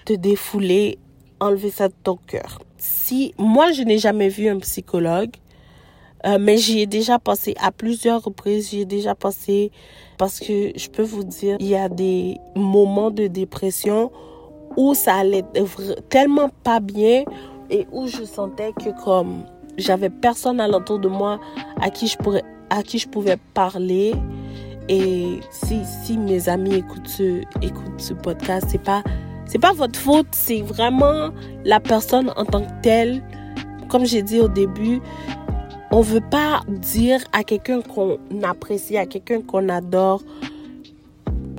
te 0.07 0.15
défouler, 0.15 0.97
enlever 1.39 1.71
ça 1.71 1.89
de 1.89 1.95
ton 2.03 2.17
cœur. 2.17 2.61
Si 2.79 3.35
moi 3.39 3.73
je 3.73 3.83
n'ai 3.83 3.99
jamais 3.99 4.29
vu 4.29 4.49
un 4.49 4.59
psychologue, 4.59 5.33
euh, 6.27 6.39
mais 6.41 6.57
j'y 6.57 6.81
ai 6.81 6.87
déjà 6.87 7.19
passé 7.19 7.55
à 7.61 7.71
plusieurs 7.71 8.23
reprises, 8.23 8.71
j'y 8.71 8.81
ai 8.81 8.85
déjà 8.85 9.15
passé 9.15 9.71
parce 10.17 10.41
que 10.41 10.73
je 10.77 10.89
peux 10.89 11.03
vous 11.03 11.23
dire, 11.25 11.57
il 11.61 11.69
y 11.69 11.77
a 11.77 11.89
des 11.89 12.39
moments 12.57 13.11
de 13.11 13.27
dépression 13.29 14.11
où 14.77 14.95
ça 14.95 15.15
allait 15.17 15.45
tellement 16.09 16.51
pas 16.63 16.81
bien 16.81 17.25
et 17.71 17.87
où 17.93 18.07
je 18.07 18.25
sentais 18.25 18.73
que 18.73 18.91
comme 19.05 19.45
j'avais 19.77 20.11
personne 20.11 20.61
alentour 20.61 20.99
de 20.99 21.09
moi 21.09 21.41
à 21.81 21.91
qui 21.91 22.07
je 22.09 22.17
pourrais 22.17 22.45
à 22.71 22.83
qui 22.83 22.99
je 22.99 23.09
pouvais 23.09 23.39
parler. 23.55 24.15
Et 24.89 25.41
si 25.51 25.83
si 25.85 26.17
mes 26.17 26.49
amis 26.49 26.77
écoutent 26.77 27.09
ce 27.09 27.43
écoutent 27.63 28.01
ce 28.01 28.15
podcast 28.15 28.67
c'est 28.71 28.83
pas 28.83 29.03
c'est 29.49 29.59
pas 29.59 29.73
votre 29.73 29.99
faute 29.99 30.29
c'est 30.31 30.63
vraiment 30.63 31.31
la 31.65 31.81
personne 31.81 32.33
en 32.37 32.45
tant 32.45 32.63
que 32.63 32.81
telle 32.83 33.23
comme 33.89 34.07
j'ai 34.07 34.23
dit 34.23 34.39
au 34.39 34.49
début 34.49 35.01
on 35.91 36.01
veut 36.03 36.21
pas 36.21 36.61
dire 36.69 37.21
à 37.33 37.45
quelqu'un 37.45 37.81
qu'on 37.81 38.19
apprécie, 38.43 38.99
à 38.99 39.07
quelqu'un 39.07 39.41
qu'on 39.41 39.69
adore, 39.69 40.23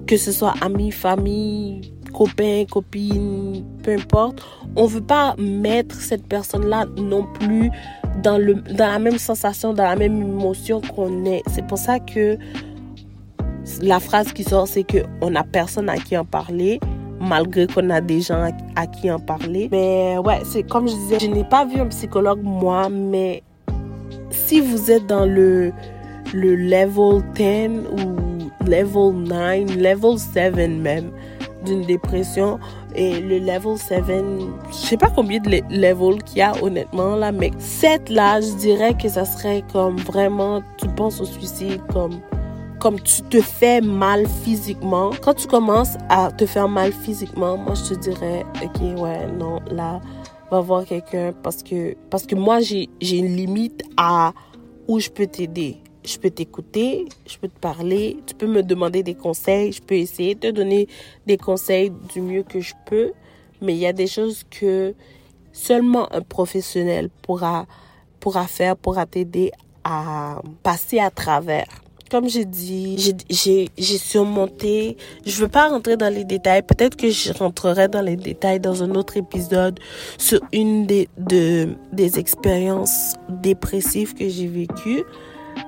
que 0.06 0.18
ce 0.18 0.32
soit 0.32 0.54
ami, 0.62 0.92
famille, 0.92 1.94
copain, 2.14 2.66
copine, 2.70 3.66
peu 3.84 3.94
importe. 3.94 4.44
On 4.76 4.86
veut 4.86 5.02
pas 5.02 5.36
mettre 5.38 5.96
cette 5.96 6.28
personne-là 6.28 6.86
non 6.98 7.26
plus 7.40 7.72
dans 8.22 8.38
le 8.38 8.56
dans 8.56 8.88
la 8.88 9.00
même 9.00 9.18
sensation, 9.18 9.74
dans 9.74 9.84
la 9.84 9.96
même 9.96 10.22
émotion 10.22 10.82
qu'on 10.82 11.26
est. 11.26 11.42
C'est 11.48 11.66
pour 11.66 11.78
ça 11.78 12.00
que 12.00 12.38
la 13.82 14.00
phrase 14.00 14.32
qui 14.34 14.44
sort, 14.44 14.68
c'est 14.68 14.84
que 14.84 15.00
on 15.22 15.36
a 15.36 15.44
personne 15.44 15.90
à 15.90 15.98
qui 15.98 16.18
en 16.18 16.26
parler 16.26 16.80
malgré 17.20 17.68
qu'on 17.68 17.90
a 17.90 18.02
des 18.02 18.22
gens 18.22 18.50
à, 18.76 18.88
qui 18.88 19.12
en 19.12 19.20
parler. 19.20 19.70
Mais 19.72 20.18
ouais, 20.18 20.42
c'est 20.44 20.64
comme 20.64 20.88
je 20.88 20.94
disais, 20.94 21.20
je 21.20 21.28
n'ai 21.28 21.44
pas 21.44 21.66
vu 21.66 21.80
un 21.80 21.88
psychologue 21.88 22.42
moi, 22.44 22.90
mais 22.90 23.44
si 24.30 24.62
vous 24.62 24.92
êtes 24.92 25.06
dans 25.08 25.26
le, 25.26 25.72
le 26.34 26.56
level 26.56 27.24
10 27.36 27.88
ou 27.92 28.70
level 28.70 29.24
9, 29.24 29.76
level 29.78 30.18
7 30.18 30.56
même 30.56 31.12
d'une 31.66 31.82
dépression, 31.82 32.60
et 32.96 33.20
le 33.20 33.40
level 33.40 33.78
7, 33.78 34.04
je 34.72 34.74
sais 34.74 34.98
pas 34.98 35.10
combien 35.14 35.40
de 35.40 35.50
levels 35.70 36.24
qu'il 36.24 36.40
y 36.40 36.42
a 36.42 36.54
honnêtement 36.62 37.16
là, 37.16 37.32
mais 37.32 37.52
7 37.60 38.10
là, 38.10 38.42
je 38.42 38.56
dirais 38.56 38.96
que 38.96 39.10
ça 39.10 39.26
serait 39.26 39.64
comme 39.72 39.98
vraiment, 39.98 40.62
tu 40.78 40.88
penses 40.88 41.22
au 41.22 41.26
suicide 41.26 41.82
comme 41.92 42.20
comme 42.80 43.00
tu 43.02 43.22
te 43.24 43.42
fais 43.42 43.82
mal 43.82 44.26
physiquement. 44.44 45.12
Quand 45.22 45.34
tu 45.34 45.48
commences 45.48 45.98
à 46.08 46.32
te 46.32 46.46
faire 46.46 46.70
mal 46.70 46.94
physiquement, 46.94 47.58
moi 47.58 47.74
je 47.76 47.94
te 47.94 48.00
dirais, 48.00 48.46
ok, 48.64 49.02
ouais, 49.02 49.28
non, 49.28 49.60
là, 49.70 50.02
va 50.50 50.62
voir 50.62 50.86
quelqu'un 50.86 51.34
parce 51.44 51.62
que, 51.62 51.96
parce 52.10 52.26
que 52.26 52.36
moi, 52.36 52.60
j'ai, 52.62 52.90
une 53.02 53.36
limite 53.36 53.84
à 53.98 54.34
où 54.88 55.00
je 55.00 55.10
peux 55.10 55.28
t'aider. 55.28 55.78
Je 56.06 56.18
peux 56.18 56.30
t'écouter, 56.30 57.08
je 57.28 57.38
peux 57.38 57.50
te 57.50 57.60
parler, 57.60 58.18
tu 58.26 58.34
peux 58.34 58.48
me 58.48 58.64
demander 58.64 59.04
des 59.04 59.16
conseils, 59.16 59.74
je 59.74 59.82
peux 59.82 59.96
essayer 59.96 60.34
de 60.34 60.40
te 60.40 60.52
donner 60.52 60.88
des 61.28 61.38
conseils 61.38 61.92
du 62.14 62.22
mieux 62.22 62.44
que 62.44 62.62
je 62.62 62.74
peux, 62.86 63.12
mais 63.62 63.74
il 63.74 63.80
y 63.80 63.86
a 63.86 63.94
des 63.94 64.08
choses 64.08 64.46
que 64.50 64.96
seulement 65.52 66.12
un 66.14 66.22
professionnel 66.22 67.10
pourra, 67.22 67.66
pourra 68.22 68.48
faire, 68.48 68.78
pourra 68.78 69.06
t'aider 69.06 69.52
à 69.84 70.42
passer 70.64 71.00
à 71.00 71.12
travers 71.12 71.68
comme 72.10 72.28
j'ai 72.28 72.46
dit, 72.46 73.16
j'ai 73.30 73.98
surmonté. 73.98 74.98
Je 75.26 75.36
veux 75.42 75.48
pas 75.48 75.70
rentrer 75.70 75.98
dans 75.98 76.14
les 76.14 76.24
détails. 76.24 76.64
Peut-être 76.64 76.96
que 76.96 77.10
je 77.10 77.32
rentrerai 77.34 77.88
dans 77.88 78.02
les 78.02 78.16
détails 78.16 78.60
dans 78.60 78.84
un 78.84 78.96
autre 78.96 79.18
épisode 79.18 79.80
sur 80.18 80.40
une 80.52 80.86
des, 80.86 81.08
de, 81.18 81.70
des 81.94 82.20
expériences 82.20 83.14
dépressives 83.30 84.14
que 84.16 84.28
j'ai 84.28 84.48
vécues. 84.48 85.04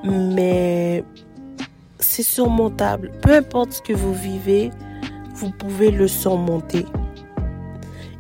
Mais 0.03 1.03
c'est 1.99 2.23
surmontable. 2.23 3.11
Peu 3.21 3.35
importe 3.35 3.73
ce 3.73 3.81
que 3.81 3.93
vous 3.93 4.13
vivez, 4.13 4.71
vous 5.35 5.51
pouvez 5.51 5.91
le 5.91 6.07
surmonter. 6.07 6.85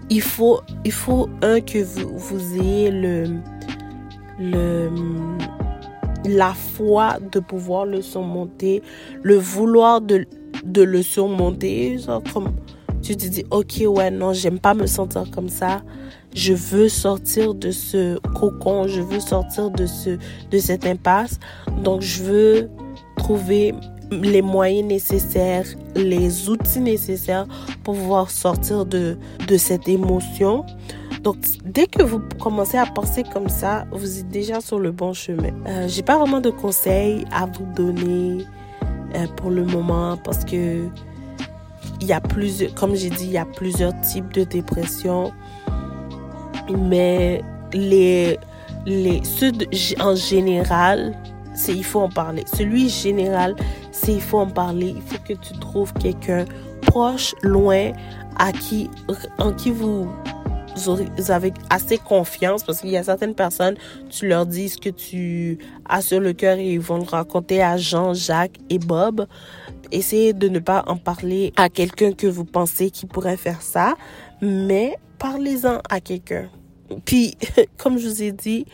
Il 0.09 0.21
faut, 0.21 0.61
il 0.83 0.91
faut 0.91 1.29
un 1.41 1.61
que 1.61 1.79
vous, 1.79 2.17
vous 2.17 2.59
ayez 2.59 2.91
le, 2.91 3.39
le, 4.39 4.89
la 6.25 6.53
foi 6.53 7.17
de 7.31 7.39
pouvoir 7.39 7.85
le 7.85 8.01
surmonter, 8.01 8.81
le 9.23 9.35
vouloir 9.35 10.01
de, 10.01 10.25
de 10.63 10.81
le 10.81 11.01
surmonter. 11.01 11.97
Genre 11.97 12.21
comme 12.33 12.51
tu 13.01 13.17
te 13.17 13.25
dis, 13.27 13.43
ok, 13.49 13.83
ouais, 13.87 14.11
non, 14.11 14.33
j'aime 14.33 14.59
pas 14.59 14.73
me 14.73 14.85
sentir 14.85 15.29
comme 15.31 15.49
ça. 15.49 15.81
Je 16.35 16.53
veux 16.53 16.87
sortir 16.87 17.53
de 17.53 17.71
ce 17.71 18.19
cocon, 18.35 18.87
je 18.87 19.01
veux 19.01 19.19
sortir 19.19 19.71
de, 19.71 19.85
ce, 19.85 20.17
de 20.51 20.57
cette 20.59 20.85
impasse. 20.85 21.39
Donc, 21.83 22.01
je 22.01 22.23
veux 22.23 22.69
trouver 23.17 23.73
les 24.11 24.41
moyens 24.41 24.87
nécessaires, 24.87 25.65
les 25.95 26.49
outils 26.49 26.79
nécessaires 26.79 27.47
pour 27.83 27.95
pouvoir 27.95 28.29
sortir 28.29 28.85
de, 28.85 29.17
de 29.47 29.57
cette 29.57 29.87
émotion. 29.87 30.65
Donc, 31.21 31.37
dès 31.63 31.85
que 31.85 32.01
vous 32.01 32.19
commencez 32.39 32.77
à 32.77 32.85
penser 32.85 33.23
comme 33.23 33.47
ça, 33.49 33.85
vous 33.91 34.19
êtes 34.19 34.29
déjà 34.29 34.59
sur 34.59 34.79
le 34.79 34.91
bon 34.91 35.13
chemin. 35.13 35.51
Euh, 35.67 35.87
J'ai 35.87 36.01
pas 36.01 36.17
vraiment 36.17 36.41
de 36.41 36.49
conseils 36.49 37.25
à 37.31 37.45
vous 37.45 37.65
donner 37.75 38.45
euh, 39.15 39.27
pour 39.37 39.51
le 39.51 39.63
moment 39.63 40.17
parce 40.17 40.43
que 40.43 40.87
il 41.99 42.07
y 42.07 42.13
a 42.13 42.21
plusieurs, 42.21 42.73
comme 42.73 42.95
j'ai 42.95 43.11
dit, 43.11 43.25
il 43.25 43.31
y 43.31 43.37
a 43.37 43.45
plusieurs 43.45 43.99
types 44.01 44.33
de 44.33 44.43
dépression. 44.43 45.31
Mais 46.75 47.43
les, 47.73 48.39
les, 48.87 49.23
ceux 49.23 49.51
en 49.99 50.15
général, 50.15 51.13
c'est 51.53 51.75
il 51.75 51.83
faut 51.83 51.99
en 51.99 52.09
parler. 52.09 52.43
Celui 52.51 52.89
général, 52.89 53.55
c'est 53.91 54.13
il 54.13 54.21
faut 54.21 54.39
en 54.39 54.47
parler. 54.49 54.95
Il 54.95 55.01
faut 55.03 55.21
que 55.23 55.33
tu 55.33 55.53
trouves 55.59 55.93
quelqu'un 55.93 56.45
proche, 56.81 57.35
loin, 57.43 57.91
à 58.37 58.51
qui, 58.51 58.89
en 59.37 59.53
qui 59.53 59.69
vous, 59.69 60.09
vous 60.85 61.31
avez 61.31 61.53
assez 61.69 61.97
confiance 61.97 62.63
parce 62.63 62.81
qu'il 62.81 62.89
y 62.89 62.97
a 62.97 63.03
certaines 63.03 63.35
personnes, 63.35 63.75
tu 64.09 64.27
leur 64.27 64.45
dis 64.45 64.69
ce 64.69 64.77
que 64.77 64.89
tu 64.89 65.57
as 65.87 66.01
sur 66.01 66.19
le 66.19 66.33
cœur 66.33 66.57
et 66.57 66.73
ils 66.73 66.79
vont 66.79 66.97
le 66.97 67.03
raconter 67.03 67.61
à 67.61 67.77
Jean, 67.77 68.13
Jacques 68.13 68.57
et 68.69 68.79
Bob. 68.79 69.27
Essayez 69.91 70.33
de 70.33 70.47
ne 70.47 70.59
pas 70.59 70.83
en 70.87 70.97
parler 70.97 71.53
à 71.57 71.69
quelqu'un 71.69 72.13
que 72.13 72.27
vous 72.27 72.45
pensez 72.45 72.91
qui 72.91 73.05
pourrait 73.05 73.37
faire 73.37 73.61
ça, 73.61 73.95
mais 74.41 74.97
parlez-en 75.19 75.81
à 75.89 75.99
quelqu'un. 75.99 76.49
Puis, 77.05 77.37
comme 77.77 77.97
je 77.97 78.07
vous 78.07 78.23
ai 78.23 78.31
dit, 78.31 78.65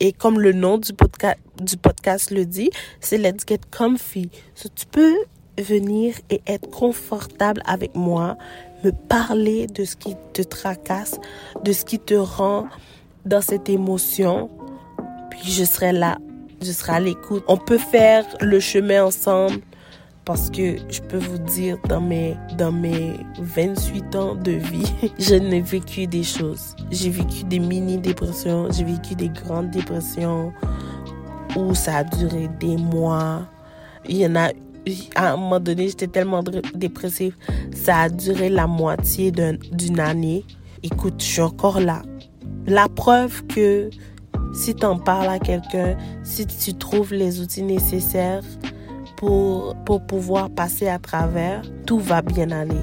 et 0.00 0.12
comme 0.12 0.40
le 0.40 0.52
nom 0.52 0.78
du 0.78 0.92
podcast, 0.92 2.30
le 2.30 2.44
dit, 2.44 2.70
c'est 3.00 3.18
Let's 3.18 3.44
Get 3.46 3.60
Comfy. 3.70 4.30
tu 4.74 4.86
peux 4.86 5.16
venir 5.58 6.14
et 6.30 6.40
être 6.46 6.70
confortable 6.70 7.62
avec 7.66 7.94
moi, 7.94 8.36
me 8.84 8.90
parler 8.90 9.66
de 9.66 9.84
ce 9.84 9.96
qui 9.96 10.14
te 10.32 10.42
tracasse, 10.42 11.18
de 11.64 11.72
ce 11.72 11.84
qui 11.84 11.98
te 11.98 12.14
rend 12.14 12.66
dans 13.24 13.40
cette 13.40 13.68
émotion. 13.68 14.50
Puis 15.30 15.50
je 15.50 15.64
serai 15.64 15.92
là, 15.92 16.18
je 16.60 16.72
serai 16.72 16.92
à 16.92 17.00
l'écoute. 17.00 17.44
On 17.48 17.56
peut 17.56 17.78
faire 17.78 18.24
le 18.40 18.60
chemin 18.60 19.04
ensemble 19.04 19.60
parce 20.24 20.50
que 20.50 20.76
je 20.88 21.00
peux 21.00 21.18
vous 21.18 21.38
dire 21.38 21.78
dans 21.88 22.00
mes 22.00 22.36
dans 22.56 22.70
mes 22.70 23.14
28 23.38 24.14
ans 24.14 24.34
de 24.36 24.52
vie, 24.52 24.92
je 25.18 25.34
n'ai 25.34 25.60
vécu 25.60 26.06
des 26.06 26.22
choses. 26.22 26.76
J'ai 26.90 27.10
vécu 27.10 27.44
des 27.44 27.58
mini 27.58 27.98
dépressions, 27.98 28.68
j'ai 28.70 28.84
vécu 28.84 29.14
des 29.14 29.28
grandes 29.28 29.70
dépressions 29.70 30.52
où 31.56 31.74
ça 31.74 31.98
a 31.98 32.04
duré 32.04 32.48
des 32.60 32.76
mois. 32.76 33.42
Il 34.08 34.16
y 34.16 34.26
en 34.26 34.36
a 34.36 34.50
à 35.14 35.32
un 35.32 35.36
moment 35.36 35.60
donné, 35.60 35.88
j'étais 35.88 36.06
tellement 36.06 36.42
dépressive, 36.74 37.36
ça 37.72 38.00
a 38.00 38.08
duré 38.08 38.48
la 38.48 38.66
moitié 38.66 39.30
d'une 39.30 40.00
année. 40.00 40.44
Écoute, 40.82 41.14
je 41.18 41.24
suis 41.24 41.40
encore 41.40 41.80
là. 41.80 42.02
La 42.66 42.88
preuve 42.88 43.46
que 43.46 43.90
si 44.52 44.74
tu 44.74 44.84
en 44.84 44.98
parles 44.98 45.28
à 45.28 45.38
quelqu'un, 45.38 45.96
si 46.22 46.46
tu 46.46 46.74
trouves 46.74 47.14
les 47.14 47.40
outils 47.40 47.62
nécessaires 47.62 48.42
pour, 49.16 49.76
pour 49.84 50.02
pouvoir 50.02 50.50
passer 50.50 50.88
à 50.88 50.98
travers, 50.98 51.62
tout 51.86 51.98
va 51.98 52.22
bien 52.22 52.50
aller. 52.50 52.74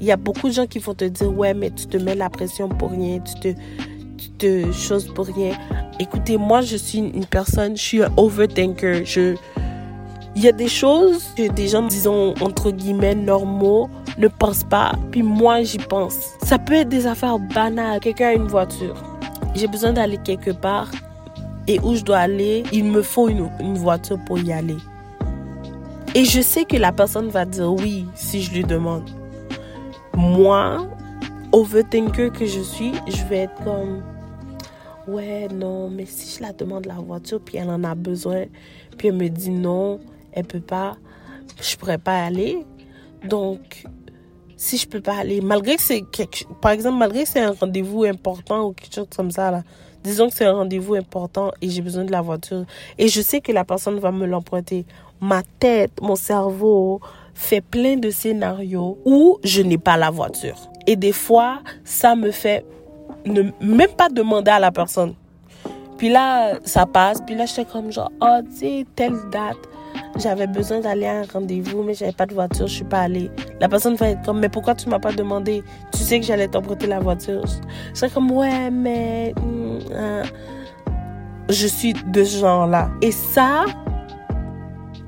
Il 0.00 0.06
y 0.06 0.12
a 0.12 0.16
beaucoup 0.16 0.48
de 0.48 0.54
gens 0.54 0.66
qui 0.66 0.78
vont 0.78 0.94
te 0.94 1.04
dire, 1.04 1.30
ouais, 1.36 1.52
mais 1.52 1.70
tu 1.70 1.86
te 1.86 1.96
mets 1.96 2.14
la 2.14 2.30
pression 2.30 2.68
pour 2.68 2.90
rien, 2.90 3.20
tu 3.20 3.34
te, 3.40 3.60
tu 4.16 4.30
te 4.30 4.72
choses 4.72 5.06
pour 5.12 5.26
rien. 5.26 5.52
Écoutez, 5.98 6.38
moi, 6.38 6.62
je 6.62 6.76
suis 6.76 6.98
une 6.98 7.26
personne, 7.26 7.76
je 7.76 7.82
suis 7.82 8.02
un 8.02 8.12
overthinker. 8.16 9.04
Je, 9.04 9.34
il 10.36 10.42
y 10.42 10.48
a 10.48 10.52
des 10.52 10.68
choses 10.68 11.32
que 11.36 11.50
des 11.50 11.68
gens, 11.68 11.82
disons, 11.82 12.34
entre 12.40 12.70
guillemets, 12.70 13.14
normaux, 13.14 13.88
ne 14.16 14.28
pensent 14.28 14.64
pas. 14.64 14.92
Puis 15.10 15.22
moi, 15.22 15.62
j'y 15.62 15.78
pense. 15.78 16.16
Ça 16.42 16.58
peut 16.58 16.74
être 16.74 16.88
des 16.88 17.06
affaires 17.06 17.38
banales. 17.38 18.00
Quelqu'un 18.00 18.28
a 18.28 18.32
une 18.34 18.46
voiture. 18.46 18.94
J'ai 19.54 19.66
besoin 19.66 19.92
d'aller 19.92 20.18
quelque 20.18 20.52
part. 20.52 20.90
Et 21.66 21.78
où 21.80 21.94
je 21.94 22.02
dois 22.02 22.18
aller, 22.18 22.62
il 22.72 22.84
me 22.84 23.02
faut 23.02 23.28
une, 23.28 23.48
voiture 23.74 24.18
pour 24.24 24.38
y 24.38 24.52
aller. 24.52 24.76
Et 26.14 26.24
je 26.24 26.40
sais 26.40 26.64
que 26.64 26.76
la 26.76 26.90
personne 26.90 27.28
va 27.28 27.44
dire 27.44 27.72
oui 27.72 28.06
si 28.14 28.42
je 28.42 28.52
lui 28.52 28.64
demande. 28.64 29.08
Moi, 30.16 30.88
overthinker 31.52 32.32
que 32.32 32.46
je 32.46 32.60
suis, 32.60 32.92
je 33.06 33.24
vais 33.26 33.40
être 33.40 33.62
comme 33.62 34.02
ouais 35.08 35.48
non 35.52 35.88
mais 35.88 36.04
si 36.06 36.36
je 36.36 36.42
la 36.42 36.52
demande 36.52 36.86
la 36.86 36.94
voiture 36.94 37.40
puis 37.40 37.56
elle 37.56 37.70
en 37.70 37.82
a 37.84 37.94
besoin 37.94 38.44
puis 38.96 39.08
elle 39.08 39.14
me 39.14 39.28
dit 39.28 39.50
non 39.50 39.98
elle 40.32 40.44
peut 40.44 40.60
pas, 40.60 40.96
je 41.60 41.76
pourrais 41.76 41.98
pas 41.98 42.24
aller. 42.24 42.64
Donc, 43.24 43.84
si 44.56 44.76
je 44.76 44.86
peux 44.86 45.00
pas 45.00 45.18
aller, 45.18 45.40
malgré 45.40 45.76
que 45.76 45.82
c'est 45.82 46.04
par 46.60 46.72
exemple, 46.72 46.98
malgré 46.98 47.24
que 47.24 47.28
c'est 47.28 47.40
un 47.40 47.52
rendez-vous 47.52 48.04
important 48.04 48.66
ou 48.66 48.72
quelque 48.72 48.94
chose 48.94 49.08
comme 49.14 49.30
ça, 49.30 49.50
là, 49.50 49.62
disons 50.04 50.28
que 50.28 50.34
c'est 50.34 50.46
un 50.46 50.54
rendez-vous 50.54 50.94
important 50.94 51.50
et 51.60 51.68
j'ai 51.68 51.82
besoin 51.82 52.04
de 52.04 52.12
la 52.12 52.20
voiture 52.20 52.64
et 52.98 53.08
je 53.08 53.20
sais 53.20 53.40
que 53.40 53.52
la 53.52 53.64
personne 53.64 53.98
va 53.98 54.12
me 54.12 54.26
l'emprunter. 54.26 54.84
Ma 55.20 55.42
tête, 55.58 55.92
mon 56.00 56.16
cerveau 56.16 57.00
fait 57.34 57.60
plein 57.60 57.96
de 57.96 58.10
scénarios 58.10 58.98
où 59.04 59.38
je 59.44 59.62
n'ai 59.62 59.78
pas 59.78 59.96
la 59.96 60.10
voiture. 60.10 60.56
Et 60.86 60.96
des 60.96 61.12
fois, 61.12 61.60
ça 61.84 62.14
me 62.14 62.30
fait 62.30 62.64
ne 63.26 63.42
même 63.60 63.92
pas 63.96 64.08
demander 64.08 64.50
à 64.50 64.58
la 64.58 64.70
personne. 64.70 65.14
Puis 65.96 66.08
là, 66.08 66.58
ça 66.64 66.86
passe. 66.86 67.20
Puis 67.26 67.34
là, 67.34 67.46
je 67.46 67.52
suis 67.52 67.64
comme 67.64 67.92
genre, 67.92 68.10
oh, 68.20 68.38
tu 68.50 68.56
sais, 68.56 68.86
telle 68.96 69.18
date, 69.30 69.58
j'avais 70.16 70.46
besoin 70.46 70.80
d'aller 70.80 71.06
à 71.06 71.20
un 71.20 71.24
rendez-vous, 71.32 71.82
mais 71.82 71.94
j'avais 71.94 72.12
pas 72.12 72.26
de 72.26 72.34
voiture, 72.34 72.66
je 72.66 72.74
suis 72.74 72.84
pas 72.84 73.00
allée. 73.00 73.30
La 73.60 73.68
personne 73.68 73.94
va 73.94 74.10
être 74.10 74.22
comme, 74.24 74.40
mais 74.40 74.48
pourquoi 74.48 74.74
tu 74.74 74.88
m'as 74.88 74.98
pas 74.98 75.12
demandé? 75.12 75.62
Tu 75.92 75.98
sais 75.98 76.20
que 76.20 76.26
j'allais 76.26 76.48
t'emprunter 76.48 76.86
la 76.86 77.00
voiture. 77.00 77.44
Je 77.92 77.98
serais 77.98 78.10
comme, 78.10 78.30
ouais, 78.30 78.70
mais. 78.70 79.34
Hmm, 79.40 79.78
hein. 79.94 80.22
Je 81.48 81.66
suis 81.66 81.94
de 81.94 82.22
ce 82.22 82.38
genre-là. 82.38 82.90
Et 83.02 83.10
ça, 83.10 83.64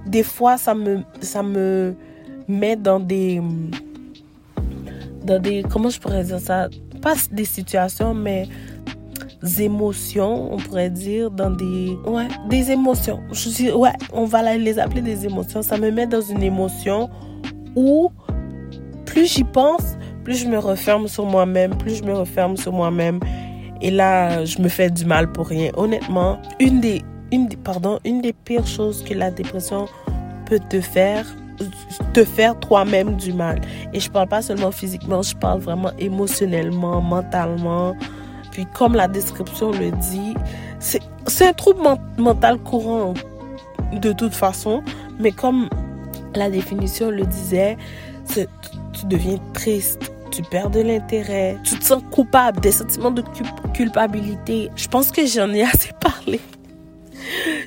des 0.06 0.24
fois, 0.24 0.56
ça 0.56 0.74
me, 0.74 1.02
ça 1.20 1.42
me 1.42 1.94
met 2.48 2.76
dans 2.76 3.00
des. 3.00 3.40
Dans 5.24 5.40
des. 5.40 5.64
Comment 5.70 5.90
je 5.90 6.00
pourrais 6.00 6.24
dire 6.24 6.40
ça? 6.40 6.68
Pas 7.00 7.14
des 7.30 7.44
situations, 7.44 8.14
mais 8.14 8.48
émotions, 9.58 10.52
on 10.52 10.56
pourrait 10.56 10.90
dire, 10.90 11.30
dans 11.30 11.50
des, 11.50 11.96
ouais, 12.06 12.28
des 12.48 12.70
émotions. 12.70 13.20
Je 13.32 13.48
dis, 13.48 13.70
ouais, 13.70 13.92
on 14.12 14.24
va 14.24 14.56
les 14.56 14.78
appeler 14.78 15.02
des 15.02 15.26
émotions. 15.26 15.62
Ça 15.62 15.76
me 15.76 15.90
met 15.90 16.06
dans 16.06 16.20
une 16.20 16.42
émotion 16.42 17.10
où 17.74 18.10
plus 19.04 19.26
j'y 19.26 19.44
pense, 19.44 19.96
plus 20.24 20.36
je 20.36 20.46
me 20.46 20.58
referme 20.58 21.08
sur 21.08 21.26
moi-même, 21.26 21.76
plus 21.76 21.96
je 21.96 22.04
me 22.04 22.14
referme 22.14 22.56
sur 22.56 22.72
moi-même. 22.72 23.20
Et 23.80 23.90
là, 23.90 24.44
je 24.44 24.60
me 24.60 24.68
fais 24.68 24.90
du 24.90 25.04
mal 25.04 25.30
pour 25.32 25.48
rien. 25.48 25.70
Honnêtement, 25.76 26.38
une 26.60 26.80
des, 26.80 27.02
une 27.32 27.48
pardon, 27.48 27.98
une 28.04 28.20
des 28.20 28.32
pires 28.32 28.66
choses 28.66 29.02
que 29.02 29.12
la 29.14 29.30
dépression 29.30 29.86
peut 30.46 30.60
te 30.70 30.80
faire, 30.80 31.26
te 32.14 32.24
faire 32.24 32.58
toi-même 32.60 33.16
du 33.16 33.32
mal. 33.32 33.60
Et 33.92 34.00
je 34.00 34.10
parle 34.10 34.28
pas 34.28 34.40
seulement 34.40 34.70
physiquement, 34.70 35.22
je 35.22 35.34
parle 35.34 35.60
vraiment 35.60 35.90
émotionnellement, 35.98 37.00
mentalement. 37.00 37.94
Puis 38.52 38.66
comme 38.66 38.94
la 38.94 39.08
description 39.08 39.72
le 39.72 39.90
dit, 39.90 40.34
c'est 40.78 41.02
un 41.46 41.52
trouble 41.52 41.80
mental 42.18 42.58
courant 42.58 43.14
de 43.92 44.12
toute 44.12 44.34
façon, 44.34 44.82
mais 45.18 45.32
comme 45.32 45.68
la 46.34 46.48
définition 46.48 47.10
le 47.10 47.24
disait, 47.24 47.76
tu 48.28 49.06
deviens 49.06 49.38
triste, 49.52 50.12
tu 50.30 50.42
perds 50.42 50.70
de 50.70 50.80
l'intérêt, 50.80 51.58
tu 51.64 51.78
te 51.78 51.84
sens 51.84 52.02
coupable, 52.10 52.60
des 52.60 52.72
sentiments 52.72 53.10
de 53.10 53.22
culpabilité. 53.74 54.70
Je 54.76 54.88
pense 54.88 55.10
que 55.10 55.26
j'en 55.26 55.50
ai 55.50 55.62
assez 55.62 55.92
parlé. 56.00 56.40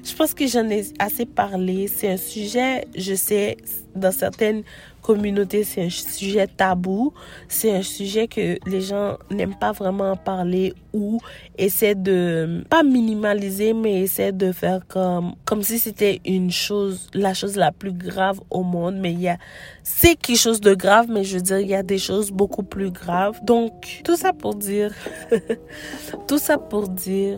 Je 0.04 0.16
pense 0.16 0.34
que 0.34 0.48
j'en 0.48 0.70
ai 0.70 0.86
assez 1.00 1.26
parlé. 1.26 1.88
C'est 1.88 2.10
un 2.12 2.18
sujet, 2.18 2.88
je 2.96 3.16
sais, 3.16 3.58
dans 3.96 4.12
certaines 4.12 4.64
communauté, 5.06 5.64
c'est 5.64 5.84
un 5.84 5.90
sujet 5.90 6.48
tabou. 6.48 7.14
C'est 7.48 7.72
un 7.72 7.84
sujet 7.84 8.28
que 8.28 8.58
les 8.68 8.82
gens 8.82 9.18
n'aiment 9.30 9.58
pas 9.58 9.72
vraiment 9.72 10.16
parler 10.16 10.74
ou 10.94 11.20
essaient 11.58 11.94
de, 11.94 12.64
pas 12.70 12.82
minimaliser, 12.82 13.74
mais 13.74 14.02
essaient 14.02 14.32
de 14.32 14.52
faire 14.52 14.82
comme, 14.88 15.36
comme 15.46 15.62
si 15.62 15.78
c'était 15.78 16.22
une 16.26 16.50
chose, 16.50 17.08
la 17.14 17.36
chose 17.36 17.56
la 17.56 17.72
plus 17.72 17.94
grave 17.94 18.40
au 18.50 18.64
monde. 18.64 18.96
Mais 18.96 19.14
il 19.14 19.22
y 19.22 19.30
a, 19.30 19.38
c'est 19.84 20.16
quelque 20.16 20.40
chose 20.40 20.60
de 20.60 20.74
grave, 20.74 21.06
mais 21.10 21.24
je 21.24 21.36
veux 21.36 21.44
dire, 21.44 21.60
il 21.60 21.68
y 21.68 21.76
a 21.76 21.84
des 21.84 22.00
choses 22.00 22.32
beaucoup 22.32 22.64
plus 22.64 22.90
graves. 22.90 23.40
Donc, 23.44 24.02
tout 24.04 24.16
ça 24.16 24.34
pour 24.34 24.56
dire, 24.56 24.92
tout 26.28 26.40
ça 26.40 26.58
pour 26.58 26.88
dire, 26.88 27.38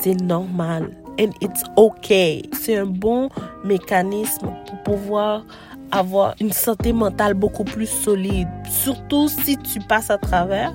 c'est 0.00 0.20
normal. 0.20 0.99
And 1.18 1.30
it's 1.40 1.64
okay. 1.76 2.42
C'est 2.52 2.76
un 2.76 2.86
bon 2.86 3.28
mécanisme 3.64 4.48
pour 4.66 4.82
pouvoir 4.84 5.44
avoir 5.92 6.34
une 6.40 6.52
santé 6.52 6.92
mentale 6.92 7.34
beaucoup 7.34 7.64
plus 7.64 7.86
solide. 7.86 8.48
Surtout 8.68 9.28
si 9.28 9.56
tu 9.58 9.80
passes 9.80 10.10
à 10.10 10.18
travers, 10.18 10.72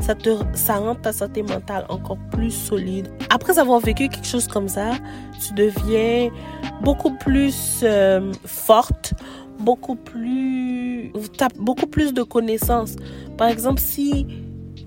ça, 0.00 0.14
te, 0.14 0.30
ça 0.54 0.76
rend 0.76 0.94
ta 0.94 1.12
santé 1.12 1.42
mentale 1.42 1.86
encore 1.88 2.18
plus 2.30 2.50
solide. 2.50 3.08
Après 3.30 3.58
avoir 3.58 3.80
vécu 3.80 4.08
quelque 4.08 4.26
chose 4.26 4.48
comme 4.48 4.68
ça, 4.68 4.92
tu 5.40 5.54
deviens 5.54 6.30
beaucoup 6.82 7.12
plus 7.12 7.80
euh, 7.82 8.32
forte, 8.44 9.14
beaucoup 9.60 9.96
plus... 9.96 11.12
Tu 11.12 11.44
beaucoup 11.58 11.86
plus 11.86 12.12
de 12.12 12.22
connaissances. 12.22 12.96
Par 13.36 13.48
exemple, 13.48 13.80
si 13.80 14.26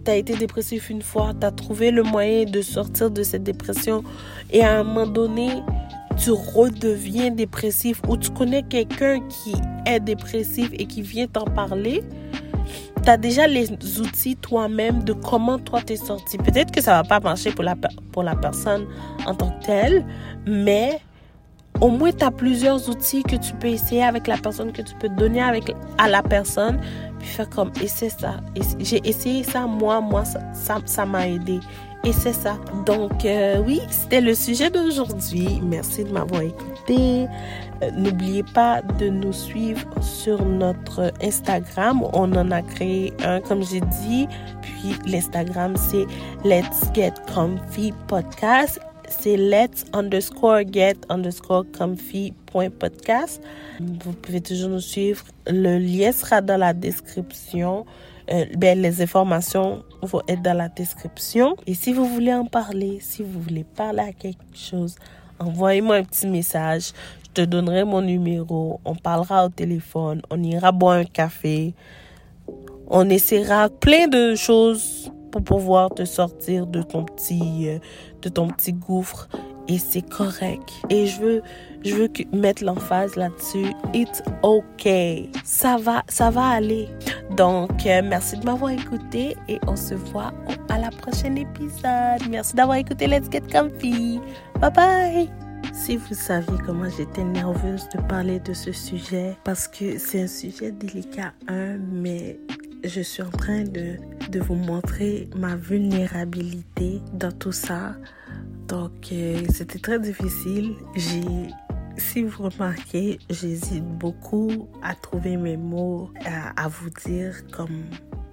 tu 0.04 0.12
as 0.12 0.16
été 0.16 0.36
dépressif 0.36 0.90
une 0.90 1.02
fois, 1.02 1.34
tu 1.40 1.46
as 1.46 1.52
trouvé 1.52 1.92
le 1.92 2.04
moyen 2.04 2.46
de 2.46 2.62
sortir 2.62 3.12
de 3.12 3.24
cette 3.24 3.44
dépression 3.44 4.04
et 4.52 4.64
à 4.64 4.80
un 4.80 4.84
moment 4.84 5.08
donné, 5.08 5.50
tu 6.18 6.32
redeviens 6.32 7.32
dépressif 7.32 8.02
ou 8.08 8.18
tu 8.18 8.30
connais 8.32 8.64
quelqu'un 8.64 9.20
qui 9.22 9.54
est 9.86 10.00
dépressif 10.00 10.70
et 10.74 10.86
qui 10.86 11.02
vient 11.02 11.28
t'en 11.28 11.46
parler, 11.46 12.04
tu 13.04 13.10
as 13.10 13.18
déjà 13.18 13.48
les 13.48 13.72
outils 14.00 14.36
toi-même 14.36 15.04
de 15.04 15.14
comment 15.14 15.58
toi 15.58 15.82
t'es 15.82 15.96
sorti. 15.96 16.38
Peut-être 16.38 16.72
que 16.72 16.82
ça 16.82 17.02
va 17.02 17.04
pas 17.04 17.20
marcher 17.20 17.52
pour 17.52 17.64
la, 17.64 17.76
pour 18.12 18.24
la 18.24 18.36
personne 18.36 18.86
en 19.26 19.34
tant 19.34 19.50
que 19.52 19.66
telle, 19.66 20.06
mais 20.46 21.02
au 21.82 21.90
moins 21.90 22.12
tu 22.12 22.24
as 22.24 22.32
plusieurs 22.32 22.90
outils 22.90 23.24
que 23.24 23.36
tu 23.36 23.54
peux 23.54 23.68
essayer 23.68 24.04
avec 24.04 24.28
la 24.28 24.38
personne, 24.38 24.72
que 24.72 24.84
tu 24.84 24.94
peux 24.96 25.10
donner 25.10 25.42
avec, 25.42 25.76
à 25.98 26.08
la 26.08 26.24
personne, 26.24 26.80
puis 27.20 27.28
faire 27.28 27.50
comme, 27.50 27.72
et 27.82 27.88
c'est 27.88 28.10
ça. 28.10 28.36
J'ai 28.80 29.02
essayé 29.04 29.44
ça, 29.44 29.66
moi, 29.66 30.00
moi, 30.00 30.24
ça 30.54 31.06
m'a 31.06 31.28
aidé. 31.28 31.60
Et 32.04 32.14
c'est 32.14 32.34
ça. 32.34 32.58
Donc, 32.88 33.26
euh, 33.26 33.62
oui, 33.64 33.80
c'était 33.90 34.22
le 34.22 34.34
sujet 34.34 34.72
d'aujourd'hui. 34.72 35.62
Merci 35.62 36.04
de 36.04 36.12
m'avoir 36.12 36.42
écouté. 36.42 37.28
Euh, 37.84 37.92
n'oubliez 37.92 38.42
pas 38.42 38.82
de 38.82 39.08
nous 39.08 39.34
suivre 39.34 39.86
sur 40.02 40.44
notre 40.44 41.14
Instagram. 41.22 42.02
On 42.14 42.34
en 42.34 42.50
a 42.50 42.64
créé 42.64 43.14
un, 43.24 43.40
comme 43.40 43.64
j'ai 43.64 43.82
dit. 43.82 44.28
Puis, 44.64 44.96
l'Instagram, 45.06 45.76
c'est 45.76 46.08
Let's 46.44 46.92
Get 46.96 47.14
Comfy 47.32 47.94
Podcast. 48.08 48.80
C'est 49.12 49.36
let's 49.36 49.86
underscore 49.94 50.64
get 50.72 50.96
underscore 51.10 51.66
comfy 51.78 52.34
podcast. 52.80 53.42
Vous 53.80 54.14
pouvez 54.14 54.40
toujours 54.42 54.70
nous 54.70 54.80
suivre. 54.80 55.24
Le 55.48 55.78
lien 55.78 56.12
sera 56.14 56.42
dans 56.42 56.58
la 56.58 56.74
description. 56.74 57.86
Euh, 58.32 58.46
ben, 58.58 58.82
les 58.82 59.02
informations 59.02 59.84
vont 60.02 60.22
être 60.30 60.42
dans 60.42 60.56
la 60.56 60.70
description. 60.70 61.58
Et 61.68 61.74
si 61.74 61.92
vous 61.92 62.06
voulez 62.06 62.34
en 62.34 62.46
parler, 62.46 63.00
si 63.02 63.22
vous 63.22 63.42
voulez 63.42 63.66
parler 63.66 64.00
à 64.00 64.14
quelque 64.14 64.56
chose, 64.56 64.96
envoyez-moi 65.40 65.98
un 65.98 66.04
petit 66.04 66.28
message. 66.28 66.94
Je 67.24 67.30
te 67.34 67.42
donnerai 67.42 67.84
mon 67.84 68.02
numéro. 68.02 68.80
On 68.86 68.96
parlera 68.96 69.46
au 69.46 69.50
téléphone. 69.50 70.22
On 70.30 70.42
ira 70.42 70.72
boire 70.72 70.98
un 70.98 71.04
café. 71.04 71.74
On 72.88 73.10
essaiera 73.10 73.70
plein 73.70 74.08
de 74.08 74.36
choses 74.36 75.12
pour 75.32 75.44
pouvoir 75.44 75.90
te 75.90 76.06
sortir 76.06 76.68
de 76.68 76.82
ton 76.82 77.06
petit, 77.06 77.70
euh, 77.70 77.80
de 78.22 78.30
ton 78.30 78.48
petit 78.48 78.74
gouffre 78.74 79.28
et 79.68 79.78
c'est 79.78 80.02
correct. 80.02 80.70
Et 80.90 81.08
je 81.08 81.22
veux, 81.22 81.42
je 81.84 81.96
veux 81.96 82.10
mettre 82.34 82.64
l'emphase 82.64 83.16
là-dessus. 83.16 83.74
It's 83.94 84.22
okay. 84.44 85.30
Ça 85.44 85.78
va, 85.78 86.04
ça 86.08 86.30
va 86.30 86.46
aller. 86.48 86.90
Donc, 87.38 87.86
euh, 87.86 88.02
merci 88.04 88.38
de 88.38 88.46
m'avoir 88.46 88.72
écouté 88.72 89.36
et 89.48 89.60
on 89.68 89.76
se 89.76 89.94
voit 89.94 90.34
à 90.70 90.78
la 90.78 90.90
prochaine 90.90 91.38
épisode. 91.38 92.28
Merci 92.30 92.56
d'avoir 92.56 92.78
écouté 92.78 93.08
Let's 93.08 93.30
Get 93.32 93.44
Comfy. 93.52 94.20
Bye 94.60 94.72
bye. 94.74 95.30
Si 95.74 95.96
vous 95.96 96.14
saviez 96.14 96.58
comment 96.66 96.90
j'étais 96.90 97.24
nerveuse 97.24 97.88
de 97.96 98.02
parler 98.02 98.40
de 98.40 98.54
ce 98.54 98.72
sujet, 98.72 99.38
parce 99.46 99.68
que 99.68 99.98
c'est 99.98 100.24
un 100.24 100.28
sujet 100.28 100.72
délicat, 100.72 101.32
un, 101.48 101.78
mais 101.78 102.40
je 102.84 103.02
suis 103.02 103.22
en 103.22 103.30
train 103.30 103.64
de, 103.64 103.98
de 104.30 104.40
vous 104.40 104.56
montrer 104.56 105.30
ma 105.36 105.56
vulnérabilité 105.56 107.02
dans 107.14 107.32
tout 107.32 107.52
ça. 107.52 107.96
Donc, 108.68 109.10
euh, 109.12 109.44
c'était 109.54 109.80
très 109.80 110.00
difficile. 110.00 110.76
J'ai, 110.96 111.22
si 111.98 112.24
vous 112.24 112.50
remarquez, 112.50 113.20
j'hésite 113.30 113.84
beaucoup 113.84 114.70
à 114.82 114.96
trouver 114.96 115.38
mes 115.38 115.58
mots, 115.58 116.10
à, 116.26 116.68
vous 116.68 116.90
dire 117.06 117.36
comme 117.52 117.84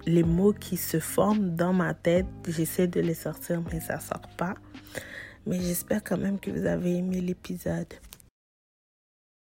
les 0.05 0.23
mots 0.23 0.53
qui 0.53 0.77
se 0.77 0.99
forment 0.99 1.55
dans 1.55 1.73
ma 1.73 1.93
tête. 1.93 2.25
J'essaie 2.47 2.87
de 2.87 3.01
les 3.01 3.13
sortir, 3.13 3.61
mais 3.71 3.79
ça 3.79 3.99
sort 3.99 4.29
pas. 4.37 4.55
Mais 5.45 5.59
j'espère 5.59 6.03
quand 6.03 6.17
même 6.17 6.39
que 6.39 6.51
vous 6.51 6.65
avez 6.65 6.97
aimé 6.97 7.21
l'épisode. 7.21 7.93